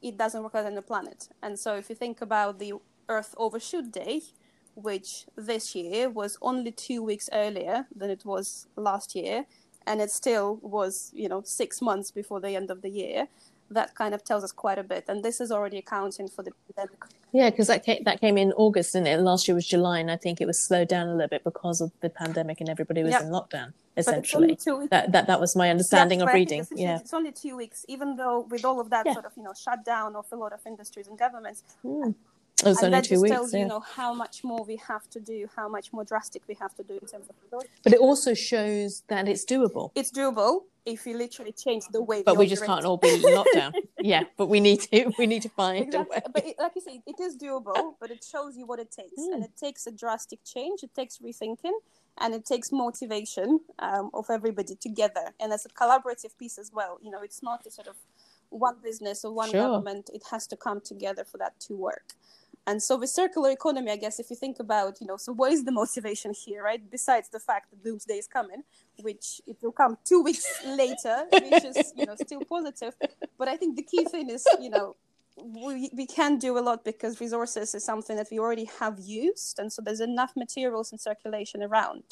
it 0.00 0.16
doesn't 0.16 0.42
work 0.42 0.54
out 0.54 0.64
on 0.64 0.74
the 0.74 0.82
planet. 0.82 1.28
And 1.42 1.58
so 1.58 1.76
if 1.76 1.90
you 1.90 1.94
think 1.94 2.22
about 2.22 2.58
the 2.58 2.74
Earth 3.10 3.34
Overshoot 3.36 3.92
Day, 3.92 4.22
which 4.74 5.26
this 5.36 5.74
year 5.74 6.08
was 6.08 6.38
only 6.40 6.70
two 6.70 7.02
weeks 7.02 7.28
earlier 7.32 7.86
than 7.94 8.08
it 8.08 8.24
was 8.24 8.66
last 8.76 9.14
year, 9.14 9.44
and 9.86 10.00
it 10.00 10.10
still 10.10 10.58
was, 10.62 11.10
you 11.14 11.28
know, 11.28 11.42
six 11.44 11.82
months 11.82 12.10
before 12.10 12.40
the 12.40 12.56
end 12.56 12.70
of 12.70 12.80
the 12.80 12.90
year, 12.90 13.28
that 13.70 13.94
kind 13.94 14.14
of 14.14 14.24
tells 14.24 14.44
us 14.44 14.52
quite 14.52 14.78
a 14.78 14.82
bit. 14.82 15.04
And 15.08 15.24
this 15.24 15.40
is 15.40 15.50
already 15.50 15.78
accounting 15.78 16.28
for 16.28 16.42
the 16.42 16.52
pandemic. 16.74 17.04
Yeah, 17.32 17.50
because 17.50 17.66
that 17.66 17.84
came, 17.84 18.02
that 18.04 18.20
came 18.20 18.38
in 18.38 18.52
August, 18.52 18.94
and 18.94 19.06
it? 19.06 19.20
Last 19.20 19.48
year 19.48 19.54
was 19.54 19.66
July, 19.66 19.98
and 19.98 20.10
I 20.10 20.16
think 20.16 20.40
it 20.40 20.46
was 20.46 20.62
slowed 20.62 20.88
down 20.88 21.08
a 21.08 21.14
little 21.14 21.28
bit 21.28 21.44
because 21.44 21.80
of 21.80 21.92
the 22.00 22.10
pandemic 22.10 22.60
and 22.60 22.68
everybody 22.68 23.02
was 23.02 23.12
yep. 23.12 23.22
in 23.22 23.28
lockdown. 23.28 23.72
Essentially, 23.98 24.58
that, 24.90 25.12
that 25.12 25.26
that 25.26 25.40
was 25.40 25.56
my 25.56 25.70
understanding 25.70 26.20
of 26.20 26.28
reading. 26.28 26.60
It's, 26.60 26.72
yeah, 26.74 26.98
it's 26.98 27.14
only 27.14 27.32
two 27.32 27.56
weeks, 27.56 27.86
even 27.88 28.16
though 28.16 28.40
with 28.40 28.62
all 28.64 28.78
of 28.78 28.90
that 28.90 29.06
yeah. 29.06 29.14
sort 29.14 29.24
of 29.24 29.32
you 29.36 29.42
know 29.42 29.54
shutdown 29.54 30.14
of 30.16 30.26
a 30.32 30.36
lot 30.36 30.52
of 30.52 30.60
industries 30.66 31.06
and 31.08 31.18
governments. 31.18 31.62
Mm. 31.82 32.14
It 32.64 32.68
was 32.68 32.78
and 32.78 32.86
only 32.86 32.96
that 32.96 33.04
two 33.04 33.14
just 33.16 33.22
weeks, 33.22 33.34
tells 33.34 33.52
yeah. 33.52 33.60
you 33.60 33.66
know 33.66 33.80
how 33.80 34.14
much 34.14 34.42
more 34.42 34.64
we 34.64 34.76
have 34.76 35.10
to 35.10 35.20
do, 35.20 35.46
how 35.54 35.68
much 35.68 35.92
more 35.92 36.04
drastic 36.04 36.42
we 36.48 36.54
have 36.54 36.74
to 36.76 36.82
do 36.82 36.94
in 36.94 37.06
terms 37.06 37.28
of. 37.28 37.36
But 37.84 37.92
it 37.92 38.00
also 38.00 38.32
shows 38.32 39.02
that 39.08 39.28
it's 39.28 39.44
doable. 39.44 39.90
It's 39.94 40.10
doable 40.10 40.62
if 40.86 41.04
you 41.04 41.18
literally 41.18 41.52
change 41.52 41.84
the 41.92 42.00
way. 42.00 42.22
But 42.24 42.38
we, 42.38 42.46
just 42.46 42.64
can't 42.64 42.84
all 42.86 42.96
be 42.96 43.10
in 43.10 43.20
lockdown. 43.20 43.74
yeah, 44.00 44.22
but 44.38 44.46
we 44.46 44.60
need 44.60 44.80
to. 44.82 45.12
We 45.18 45.26
need 45.26 45.42
to 45.42 45.50
find 45.50 45.84
exactly. 45.84 46.22
But 46.32 46.46
it, 46.46 46.56
like 46.58 46.72
you 46.76 46.80
say, 46.80 47.02
it 47.06 47.20
is 47.20 47.36
doable, 47.36 47.94
but 48.00 48.10
it 48.10 48.24
shows 48.24 48.56
you 48.56 48.64
what 48.64 48.78
it 48.78 48.90
takes, 48.90 49.20
mm. 49.20 49.34
and 49.34 49.44
it 49.44 49.54
takes 49.60 49.86
a 49.86 49.90
drastic 49.90 50.38
change. 50.42 50.82
It 50.82 50.94
takes 50.94 51.18
rethinking, 51.18 51.76
and 52.18 52.34
it 52.34 52.46
takes 52.46 52.72
motivation 52.72 53.60
um, 53.80 54.10
of 54.14 54.30
everybody 54.30 54.76
together, 54.76 55.34
and 55.38 55.52
as 55.52 55.66
a 55.66 55.68
collaborative 55.68 56.38
piece 56.38 56.56
as 56.56 56.72
well. 56.72 56.98
You 57.02 57.10
know, 57.10 57.20
it's 57.22 57.42
not 57.42 57.66
a 57.66 57.70
sort 57.70 57.88
of 57.88 57.96
one 58.48 58.76
business 58.82 59.24
or 59.24 59.32
one 59.32 59.50
sure. 59.50 59.60
government. 59.60 60.08
It 60.14 60.22
has 60.30 60.46
to 60.46 60.56
come 60.56 60.80
together 60.80 61.24
for 61.24 61.36
that 61.38 61.58
to 61.60 61.76
work. 61.76 62.14
And 62.66 62.82
so 62.82 62.96
the 62.96 63.06
circular 63.06 63.50
economy, 63.50 63.92
I 63.92 63.96
guess, 63.96 64.18
if 64.18 64.28
you 64.28 64.36
think 64.36 64.58
about, 64.58 65.00
you 65.00 65.06
know, 65.06 65.16
so 65.16 65.32
what 65.32 65.52
is 65.52 65.64
the 65.64 65.70
motivation 65.70 66.34
here, 66.34 66.64
right? 66.64 66.80
Besides 66.90 67.28
the 67.28 67.38
fact 67.38 67.70
that 67.70 67.84
doomsday 67.84 68.14
is 68.14 68.26
coming, 68.26 68.64
which 69.00 69.40
it 69.46 69.56
will 69.62 69.72
come 69.72 69.96
two 70.04 70.22
weeks 70.28 70.46
later, 70.66 71.26
which 71.32 71.64
is, 71.64 71.92
you 71.96 72.06
know, 72.06 72.16
still 72.16 72.42
positive. 72.44 72.94
But 73.38 73.48
I 73.48 73.56
think 73.56 73.76
the 73.76 73.82
key 73.82 74.04
thing 74.04 74.30
is, 74.30 74.46
you 74.60 74.70
know, 74.70 74.96
we, 75.36 75.90
we 75.94 76.06
can 76.06 76.38
do 76.38 76.58
a 76.58 76.60
lot 76.60 76.84
because 76.84 77.20
resources 77.20 77.74
is 77.74 77.84
something 77.84 78.16
that 78.16 78.28
we 78.32 78.38
already 78.38 78.68
have 78.80 78.98
used. 78.98 79.58
And 79.58 79.72
so 79.72 79.80
there's 79.82 80.00
enough 80.00 80.32
materials 80.34 80.92
in 80.92 80.98
circulation 80.98 81.62
around 81.62 82.02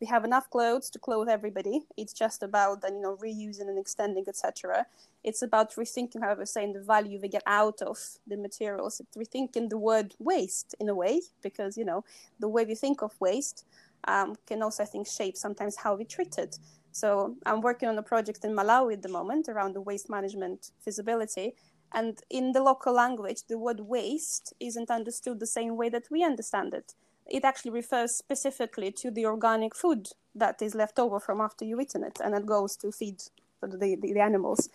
we 0.00 0.06
have 0.06 0.24
enough 0.24 0.48
clothes 0.50 0.90
to 0.90 0.98
clothe 0.98 1.28
everybody. 1.28 1.86
It's 1.96 2.12
just 2.12 2.42
about 2.42 2.82
then 2.82 2.96
you 2.96 3.02
know 3.02 3.16
reusing 3.16 3.68
and 3.68 3.78
extending, 3.78 4.24
etc. 4.28 4.86
It's 5.24 5.42
about 5.42 5.74
rethinking, 5.74 6.22
however, 6.22 6.46
saying 6.46 6.72
the 6.72 6.80
value 6.80 7.18
we 7.20 7.28
get 7.28 7.42
out 7.46 7.82
of 7.82 7.98
the 8.26 8.36
materials. 8.36 9.00
It's 9.00 9.16
rethinking 9.16 9.70
the 9.70 9.78
word 9.78 10.14
waste 10.18 10.74
in 10.80 10.88
a 10.88 10.94
way 10.94 11.20
because 11.42 11.76
you 11.76 11.84
know 11.84 12.04
the 12.38 12.48
way 12.48 12.64
we 12.64 12.74
think 12.74 13.02
of 13.02 13.12
waste 13.20 13.64
um, 14.06 14.36
can 14.46 14.62
also 14.62 14.82
I 14.82 14.86
think 14.86 15.06
shape 15.06 15.36
sometimes 15.36 15.76
how 15.76 15.94
we 15.94 16.04
treat 16.04 16.38
it. 16.38 16.58
So 16.92 17.36
I'm 17.46 17.60
working 17.60 17.88
on 17.88 17.98
a 17.98 18.02
project 18.02 18.44
in 18.44 18.56
Malawi 18.56 18.94
at 18.94 19.02
the 19.02 19.08
moment 19.08 19.48
around 19.48 19.74
the 19.74 19.80
waste 19.80 20.08
management 20.08 20.70
feasibility. 20.80 21.54
And 21.92 22.18
in 22.28 22.52
the 22.52 22.62
local 22.62 22.92
language, 22.92 23.44
the 23.48 23.56
word 23.56 23.80
waste 23.80 24.52
isn't 24.60 24.90
understood 24.90 25.40
the 25.40 25.46
same 25.46 25.76
way 25.76 25.88
that 25.88 26.10
we 26.10 26.22
understand 26.22 26.74
it 26.74 26.94
it 27.28 27.44
actually 27.44 27.70
refers 27.70 28.14
specifically 28.16 28.90
to 28.92 29.10
the 29.10 29.26
organic 29.26 29.74
food 29.74 30.08
that 30.34 30.62
is 30.62 30.74
left 30.74 30.98
over 30.98 31.20
from 31.20 31.40
after 31.40 31.64
you've 31.64 31.80
eaten 31.80 32.04
it 32.04 32.18
and 32.22 32.34
it 32.34 32.46
goes 32.46 32.76
to 32.76 32.92
feed 32.92 33.22
the, 33.62 33.96
the, 33.96 34.12
the 34.12 34.20
animals. 34.20 34.68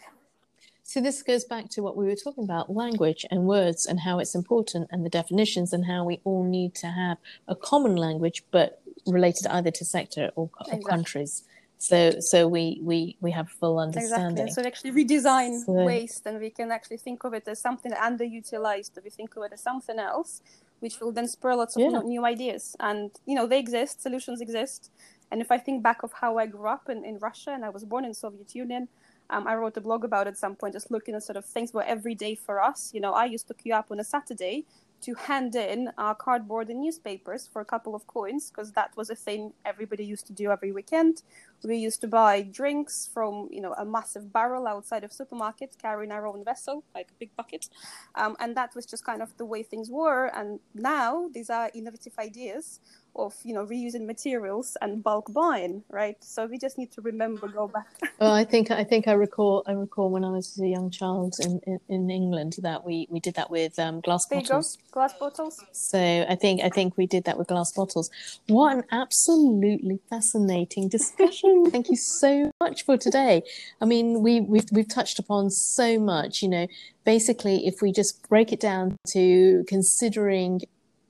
So 0.83 0.99
this 0.99 1.23
goes 1.23 1.45
back 1.45 1.69
to 1.69 1.81
what 1.81 1.95
we 1.95 2.05
were 2.05 2.15
talking 2.15 2.43
about 2.43 2.69
language 2.69 3.25
and 3.31 3.45
words 3.45 3.85
and 3.85 4.01
how 4.01 4.19
it's 4.19 4.35
important 4.35 4.89
and 4.91 5.05
the 5.05 5.09
definitions 5.09 5.71
and 5.71 5.85
how 5.85 6.03
we 6.03 6.19
all 6.25 6.43
need 6.43 6.75
to 6.75 6.87
have 6.87 7.17
a 7.47 7.55
common 7.55 7.95
language 7.95 8.43
but 8.51 8.81
related 9.07 9.47
either 9.47 9.71
to 9.71 9.85
sector 9.85 10.31
or, 10.35 10.49
exactly. 10.59 10.89
countries. 10.89 11.43
So 11.77 12.19
so 12.19 12.47
we, 12.47 12.79
we, 12.81 13.17
we 13.21 13.31
have 13.31 13.49
full 13.49 13.79
understanding. 13.79 14.47
Exactly. 14.47 14.63
So 14.63 14.67
actually 14.67 15.05
redesign 15.05 15.65
so, 15.65 15.71
waste 15.71 16.25
and 16.25 16.39
we 16.39 16.49
can 16.49 16.71
actually 16.71 16.97
think 16.97 17.23
of 17.23 17.33
it 17.33 17.47
as 17.47 17.59
something 17.59 17.93
underutilized. 17.93 18.91
We 19.03 19.09
think 19.09 19.35
of 19.37 19.43
it 19.43 19.53
as 19.53 19.61
something 19.61 19.99
else 19.99 20.41
which 20.83 20.99
will 20.99 21.13
then 21.13 21.27
spur 21.29 21.55
lots 21.55 21.77
of 21.77 21.81
yeah. 21.81 22.01
new 22.13 22.25
ideas. 22.25 22.75
And 22.81 23.09
you 23.25 23.35
know, 23.35 23.47
they 23.47 23.57
exist, 23.57 24.03
solutions 24.03 24.41
exist. 24.41 24.91
And 25.31 25.41
if 25.41 25.49
I 25.49 25.57
think 25.57 25.81
back 25.81 26.03
of 26.03 26.11
how 26.21 26.37
I 26.37 26.45
grew 26.45 26.67
up 26.67 26.89
in, 26.89 27.05
in 27.05 27.17
Russia 27.19 27.51
and 27.51 27.63
I 27.63 27.69
was 27.69 27.85
born 27.85 28.03
in 28.03 28.13
Soviet 28.13 28.53
Union, 28.53 28.89
um, 29.29 29.47
I 29.47 29.55
wrote 29.55 29.77
a 29.77 29.81
blog 29.81 30.03
about 30.03 30.27
it 30.27 30.31
at 30.31 30.37
some 30.37 30.55
point, 30.55 30.73
just 30.73 30.91
looking 30.91 31.15
at 31.15 31.23
sort 31.23 31.37
of 31.37 31.45
things 31.45 31.73
were 31.73 31.83
every 31.83 32.15
day 32.15 32.35
for 32.35 32.61
us. 32.61 32.91
You 32.93 32.99
know, 32.99 33.13
I 33.13 33.25
used 33.25 33.47
to 33.47 33.53
queue 33.53 33.73
up 33.73 33.87
on 33.91 33.99
a 34.01 34.03
Saturday 34.03 34.65
to 35.03 35.13
hand 35.15 35.55
in 35.55 35.89
our 35.97 36.15
cardboard 36.15 36.69
and 36.69 36.81
newspapers 36.81 37.49
for 37.51 37.61
a 37.61 37.65
couple 37.65 37.95
of 37.95 38.05
coins 38.07 38.51
because 38.51 38.73
that 38.73 38.91
was 38.97 39.09
a 39.09 39.15
thing 39.15 39.53
everybody 39.65 40.03
used 40.03 40.27
to 40.27 40.33
do 40.33 40.51
every 40.51 40.73
weekend. 40.73 41.23
We 41.63 41.77
used 41.77 42.01
to 42.01 42.07
buy 42.07 42.41
drinks 42.41 43.09
from 43.13 43.49
you 43.51 43.61
know 43.61 43.73
a 43.73 43.85
massive 43.85 44.31
barrel 44.31 44.67
outside 44.67 45.03
of 45.03 45.11
supermarkets, 45.11 45.77
carrying 45.81 46.11
our 46.11 46.27
own 46.27 46.43
vessel 46.43 46.83
like 46.95 47.09
a 47.09 47.17
big 47.19 47.35
bucket, 47.35 47.69
um, 48.15 48.35
and 48.39 48.55
that 48.57 48.75
was 48.75 48.85
just 48.85 49.05
kind 49.05 49.21
of 49.21 49.35
the 49.37 49.45
way 49.45 49.63
things 49.63 49.89
were. 49.89 50.27
And 50.35 50.59
now 50.73 51.29
these 51.33 51.49
are 51.49 51.71
innovative 51.73 52.13
ideas 52.19 52.79
of 53.15 53.35
you 53.43 53.53
know 53.53 53.65
reusing 53.65 54.05
materials 54.05 54.75
and 54.81 55.03
bulk 55.03 55.31
buying 55.31 55.83
right? 55.89 56.17
So 56.21 56.45
we 56.45 56.57
just 56.57 56.77
need 56.77 56.91
to 56.93 57.01
remember 57.01 57.47
go 57.47 57.67
back. 57.67 57.87
Well 58.19 58.33
i 58.33 58.45
think 58.45 58.71
i 58.71 58.83
think 58.83 59.07
i 59.07 59.11
recall 59.11 59.63
i 59.67 59.73
recall 59.73 60.09
when 60.09 60.23
i 60.23 60.29
was 60.29 60.57
a 60.59 60.67
young 60.67 60.89
child 60.89 61.35
in 61.45 61.59
in, 61.67 61.79
in 61.89 62.09
england 62.09 62.55
that 62.61 62.85
we 62.85 63.07
we 63.09 63.19
did 63.19 63.35
that 63.35 63.49
with 63.49 63.77
um, 63.79 64.01
glass 64.01 64.25
there 64.27 64.39
bottles. 64.39 64.77
Glass 64.91 65.13
bottles. 65.19 65.55
So 65.71 65.99
i 66.33 66.35
think 66.35 66.61
i 66.63 66.69
think 66.69 66.97
we 66.97 67.05
did 67.05 67.23
that 67.25 67.37
with 67.37 67.47
glass 67.47 67.71
bottles. 67.71 68.09
What 68.47 68.69
an 68.77 68.83
absolutely 68.91 69.99
fascinating 70.09 70.87
discussion 70.97 71.52
thank 71.69 71.89
you 71.89 71.95
so 71.95 72.51
much 72.61 72.85
for 72.85 72.97
today. 72.97 73.43
I 73.81 73.85
mean 73.85 74.21
we 74.21 74.41
we've, 74.41 74.69
we've 74.71 74.87
touched 74.87 75.19
upon 75.19 75.49
so 75.49 75.99
much 75.99 76.41
you 76.41 76.49
know. 76.49 76.67
Basically 77.05 77.67
if 77.67 77.81
we 77.81 77.91
just 77.91 78.27
break 78.29 78.51
it 78.51 78.59
down 78.59 78.97
to 79.09 79.63
considering 79.67 80.61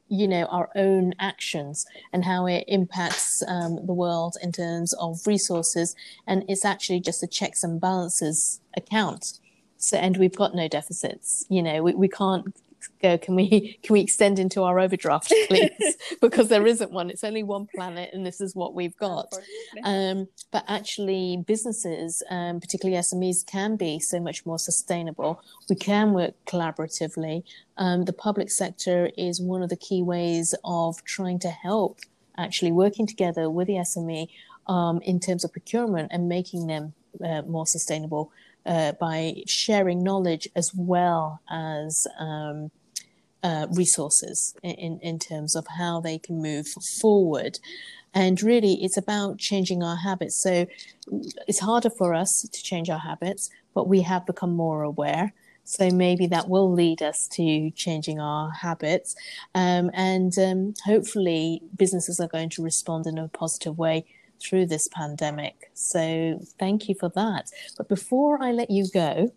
you 0.09 0.27
know 0.27 0.43
our 0.45 0.69
own 0.75 1.13
actions 1.19 1.85
and 2.11 2.25
how 2.25 2.45
it 2.45 2.65
impacts 2.67 3.41
um, 3.47 3.79
the 3.85 3.93
world 3.93 4.37
in 4.41 4.51
terms 4.51 4.93
of 4.93 5.25
resources 5.25 5.95
and 6.27 6.43
it's 6.47 6.65
actually 6.65 6.99
just 6.99 7.23
a 7.23 7.27
checks 7.27 7.63
and 7.63 7.81
balances 7.81 8.59
account. 8.75 9.39
So 9.77 9.97
and 9.97 10.17
we've 10.17 10.35
got 10.35 10.55
no 10.55 10.67
deficits 10.67 11.45
you 11.49 11.61
know. 11.61 11.83
We, 11.83 11.93
we 11.93 12.07
can't 12.07 12.55
go 13.01 13.17
can 13.17 13.35
we 13.35 13.79
can 13.83 13.93
we 13.93 14.01
extend 14.01 14.39
into 14.39 14.63
our 14.63 14.79
overdraft 14.79 15.33
please? 15.47 15.97
Because 16.21 16.49
there 16.49 16.65
isn't 16.65 16.91
one. 16.91 17.09
It's 17.09 17.23
only 17.23 17.43
one 17.43 17.67
planet 17.73 18.11
and 18.13 18.25
this 18.25 18.41
is 18.41 18.55
what 18.55 18.73
we've 18.73 18.95
got. 18.97 19.33
um, 19.83 20.27
but 20.51 20.63
actually 20.67 21.43
businesses 21.45 22.23
um, 22.29 22.59
particularly 22.59 23.01
smes 23.01 23.45
can 23.45 23.75
be 23.75 23.99
so 23.99 24.19
much 24.19 24.45
more 24.45 24.59
sustainable. 24.59 25.41
We 25.69 25.75
can 25.75 26.13
work 26.13 26.33
collaboratively. 26.45 27.43
Um, 27.77 28.05
the 28.05 28.13
public 28.13 28.51
sector 28.51 29.09
is 29.17 29.41
one 29.41 29.63
of 29.63 29.69
the 29.69 29.75
key 29.77 30.03
ways 30.03 30.53
of 30.63 31.03
trying 31.03 31.39
to 31.39 31.49
help 31.49 31.99
actually 32.37 32.71
working 32.71 33.07
together 33.07 33.49
with 33.49 33.67
the 33.67 33.75
sme 33.75 34.27
um, 34.67 35.01
in 35.01 35.19
terms 35.19 35.43
of 35.43 35.51
procurement 35.51 36.11
and 36.11 36.27
making 36.27 36.67
them 36.67 36.93
uh, 37.23 37.41
more 37.43 37.67
sustainable 37.67 38.31
uh, 38.65 38.93
by 38.93 39.43
sharing 39.47 40.03
knowledge 40.03 40.47
as 40.55 40.71
well 40.75 41.41
as 41.49 42.07
um, 42.19 42.71
uh, 43.43 43.67
resources 43.71 44.55
in, 44.63 44.99
in 45.01 45.19
terms 45.19 45.55
of 45.55 45.67
how 45.77 45.99
they 45.99 46.17
can 46.17 46.41
move 46.41 46.67
forward. 47.01 47.59
And 48.13 48.41
really, 48.41 48.75
it's 48.83 48.97
about 48.97 49.39
changing 49.39 49.83
our 49.83 49.97
habits. 49.97 50.35
So 50.41 50.67
it's 51.47 51.59
harder 51.59 51.89
for 51.89 52.13
us 52.13 52.47
to 52.49 52.63
change 52.63 52.89
our 52.89 52.99
habits, 52.99 53.49
but 53.73 53.87
we 53.87 54.01
have 54.01 54.25
become 54.25 54.55
more 54.55 54.83
aware. 54.83 55.33
So 55.65 55.89
maybe 55.89 56.27
that 56.27 56.49
will 56.49 56.71
lead 56.71 57.01
us 57.01 57.27
to 57.29 57.71
changing 57.71 58.19
our 58.19 58.51
habits. 58.51 59.15
Um, 59.55 59.89
and 59.93 60.37
um, 60.37 60.73
hopefully, 60.85 61.61
businesses 61.75 62.19
are 62.19 62.27
going 62.27 62.49
to 62.49 62.63
respond 62.63 63.07
in 63.07 63.17
a 63.17 63.29
positive 63.29 63.77
way 63.77 64.05
through 64.39 64.65
this 64.67 64.87
pandemic. 64.87 65.71
So 65.73 66.39
thank 66.59 66.89
you 66.89 66.95
for 66.95 67.09
that. 67.09 67.51
But 67.77 67.87
before 67.89 68.41
I 68.43 68.51
let 68.51 68.69
you 68.69 68.87
go, 68.93 69.31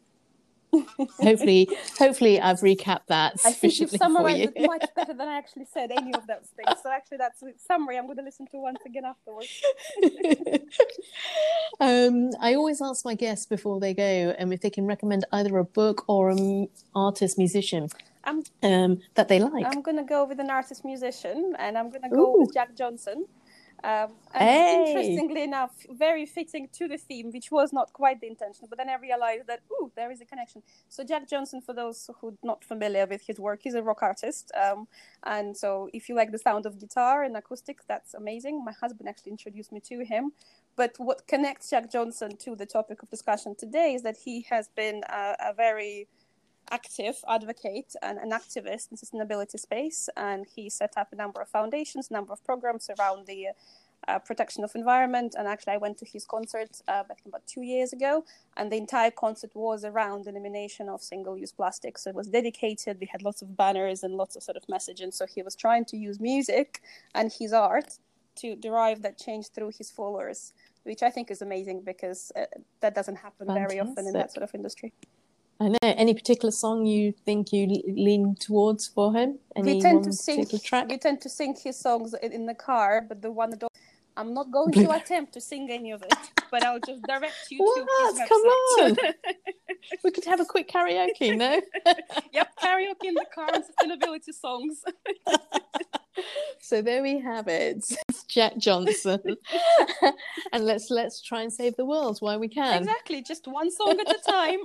hopefully, 1.20 1.68
hopefully 1.98 2.40
I've 2.40 2.60
recapped 2.60 3.06
that 3.08 3.34
I 3.44 3.52
think 3.52 3.78
you've 3.78 3.90
summarized 3.90 4.38
you. 4.38 4.52
it 4.54 4.66
much 4.66 4.84
better 4.94 5.14
than 5.14 5.28
I 5.28 5.38
actually 5.38 5.66
said 5.72 5.90
any 5.90 6.12
of 6.14 6.26
those 6.26 6.50
things. 6.56 6.80
So 6.82 6.90
actually, 6.90 7.18
that's 7.18 7.42
a 7.42 7.52
summary. 7.66 7.98
I'm 7.98 8.06
going 8.06 8.18
to 8.18 8.22
listen 8.22 8.46
to 8.48 8.58
once 8.58 8.80
again 8.84 9.04
afterwards. 9.04 9.62
um, 11.80 12.30
I 12.40 12.54
always 12.54 12.82
ask 12.82 13.04
my 13.04 13.14
guests 13.14 13.46
before 13.46 13.80
they 13.80 13.94
go 13.94 14.34
um, 14.38 14.52
if 14.52 14.60
they 14.60 14.70
can 14.70 14.86
recommend 14.86 15.24
either 15.32 15.56
a 15.58 15.64
book 15.64 16.04
or 16.08 16.30
an 16.30 16.68
artist 16.94 17.38
musician. 17.38 17.88
Um, 18.62 19.00
that 19.14 19.28
they 19.28 19.38
like. 19.38 19.66
I'm 19.66 19.82
going 19.82 19.98
to 19.98 20.02
go 20.02 20.24
with 20.24 20.40
an 20.40 20.50
artist 20.50 20.84
musician, 20.84 21.54
and 21.60 21.78
I'm 21.78 21.90
going 21.90 22.02
to 22.02 22.08
go 22.08 22.34
Ooh. 22.34 22.40
with 22.40 22.52
Jack 22.52 22.74
Johnson. 22.74 23.26
Um, 23.86 24.14
and 24.34 24.48
hey. 24.48 24.84
interestingly 24.88 25.44
enough, 25.44 25.70
very 25.88 26.26
fitting 26.26 26.68
to 26.72 26.88
the 26.88 26.98
theme, 26.98 27.30
which 27.30 27.52
was 27.52 27.72
not 27.72 27.92
quite 27.92 28.20
the 28.20 28.26
intention. 28.26 28.66
But 28.68 28.78
then 28.78 28.88
I 28.88 28.96
realized 28.96 29.46
that, 29.46 29.60
ooh, 29.70 29.92
there 29.94 30.10
is 30.10 30.20
a 30.20 30.24
connection. 30.24 30.64
So 30.88 31.04
Jack 31.04 31.28
Johnson, 31.28 31.60
for 31.60 31.72
those 31.72 32.10
who 32.20 32.30
are 32.30 32.38
not 32.42 32.64
familiar 32.64 33.06
with 33.06 33.22
his 33.24 33.38
work, 33.38 33.60
he's 33.62 33.74
a 33.74 33.82
rock 33.84 34.02
artist. 34.02 34.50
Um, 34.60 34.88
and 35.22 35.56
so 35.56 35.88
if 35.92 36.08
you 36.08 36.16
like 36.16 36.32
the 36.32 36.38
sound 36.38 36.66
of 36.66 36.80
guitar 36.80 37.22
and 37.22 37.36
acoustic, 37.36 37.78
that's 37.86 38.14
amazing. 38.14 38.64
My 38.64 38.72
husband 38.72 39.08
actually 39.08 39.30
introduced 39.30 39.70
me 39.70 39.78
to 39.88 40.04
him. 40.04 40.32
But 40.74 40.94
what 40.98 41.28
connects 41.28 41.70
Jack 41.70 41.92
Johnson 41.92 42.36
to 42.38 42.56
the 42.56 42.66
topic 42.66 43.04
of 43.04 43.08
discussion 43.08 43.54
today 43.56 43.94
is 43.94 44.02
that 44.02 44.16
he 44.16 44.46
has 44.50 44.66
been 44.74 45.02
a, 45.08 45.36
a 45.38 45.54
very 45.54 46.08
active 46.70 47.16
advocate 47.28 47.94
and 48.02 48.18
an 48.18 48.30
activist 48.30 48.90
in 48.90 48.96
sustainability 48.96 49.58
space, 49.58 50.08
and 50.16 50.46
he 50.54 50.68
set 50.70 50.92
up 50.96 51.12
a 51.12 51.16
number 51.16 51.40
of 51.40 51.48
foundations, 51.48 52.08
a 52.10 52.12
number 52.12 52.32
of 52.32 52.44
programs 52.44 52.90
around 52.98 53.26
the 53.26 53.48
uh, 54.08 54.18
protection 54.18 54.62
of 54.64 54.74
environment. 54.74 55.34
And 55.38 55.48
actually, 55.48 55.74
I 55.74 55.78
went 55.78 55.98
to 55.98 56.04
his 56.04 56.24
concert 56.24 56.80
uh, 56.88 57.02
I 57.10 57.14
think 57.14 57.26
about 57.26 57.46
two 57.46 57.62
years 57.62 57.92
ago, 57.92 58.24
and 58.56 58.70
the 58.70 58.76
entire 58.76 59.10
concert 59.10 59.50
was 59.54 59.84
around 59.84 60.26
elimination 60.26 60.88
of 60.88 61.02
single-use 61.02 61.52
plastic. 61.52 61.98
So 61.98 62.10
it 62.10 62.16
was 62.16 62.28
dedicated. 62.28 62.98
We 63.00 63.06
had 63.06 63.22
lots 63.22 63.42
of 63.42 63.56
banners 63.56 64.02
and 64.02 64.14
lots 64.14 64.36
of 64.36 64.42
sort 64.42 64.56
of 64.56 64.64
messaging. 64.66 65.12
So 65.12 65.26
he 65.26 65.42
was 65.42 65.56
trying 65.56 65.84
to 65.86 65.96
use 65.96 66.20
music 66.20 66.82
and 67.14 67.32
his 67.32 67.52
art 67.52 67.98
to 68.36 68.54
derive 68.56 69.02
that 69.02 69.18
change 69.18 69.48
through 69.48 69.72
his 69.76 69.90
followers, 69.90 70.52
which 70.84 71.02
I 71.02 71.10
think 71.10 71.30
is 71.30 71.42
amazing 71.42 71.80
because 71.82 72.30
uh, 72.36 72.44
that 72.80 72.94
doesn't 72.94 73.16
happen 73.16 73.46
Fantastic. 73.46 73.68
very 73.68 73.80
often 73.80 74.06
in 74.06 74.12
that 74.12 74.32
sort 74.32 74.44
of 74.44 74.54
industry. 74.54 74.92
I 75.58 75.68
know. 75.68 75.78
Any 75.82 76.12
particular 76.12 76.50
song 76.50 76.84
you 76.84 77.12
think 77.24 77.52
you 77.52 77.82
lean 77.86 78.34
towards 78.38 78.86
for 78.86 79.12
him? 79.14 79.38
Any 79.54 79.74
we 79.74 79.80
tend 79.80 80.04
to 80.04 80.12
sing. 80.12 80.46
Track? 80.62 80.88
We 80.88 80.98
tend 80.98 81.20
to 81.22 81.28
sing 81.28 81.56
his 81.62 81.78
songs 81.78 82.14
in 82.22 82.46
the 82.46 82.54
car, 82.54 83.04
but 83.08 83.22
the 83.22 83.32
one 83.32 83.50
that 83.50 83.62
I'm 84.16 84.34
not 84.34 84.50
going 84.50 84.72
to 84.72 84.90
attempt 85.00 85.32
to 85.34 85.40
sing 85.40 85.70
any 85.70 85.90
of 85.92 86.02
it, 86.02 86.14
but 86.50 86.64
I'll 86.64 86.80
just 86.80 87.02
direct 87.02 87.34
you 87.50 87.58
what? 87.58 88.14
to 88.14 88.20
his 88.20 88.28
Come 88.28 88.42
on. 88.42 88.96
we 90.04 90.10
could 90.10 90.24
have 90.24 90.40
a 90.40 90.44
quick 90.44 90.68
karaoke, 90.68 91.36
no? 91.36 91.60
yep, 92.32 92.48
karaoke 92.62 93.04
in 93.04 93.14
the 93.14 93.26
car 93.34 93.48
and 93.52 93.64
sustainability 93.64 94.34
songs. 94.34 94.82
So 96.60 96.82
there 96.82 97.02
we 97.02 97.20
have 97.20 97.48
it. 97.48 97.84
It's 98.08 98.24
Jack 98.24 98.56
Johnson. 98.58 99.20
and 100.52 100.64
let's 100.64 100.90
let's 100.90 101.20
try 101.22 101.42
and 101.42 101.52
save 101.52 101.76
the 101.76 101.84
world 101.84 102.18
while 102.20 102.38
we 102.38 102.48
can. 102.48 102.78
Exactly, 102.82 103.22
just 103.22 103.46
one 103.46 103.70
song 103.70 103.98
at 104.00 104.08
a 104.08 104.20
time, 104.30 104.60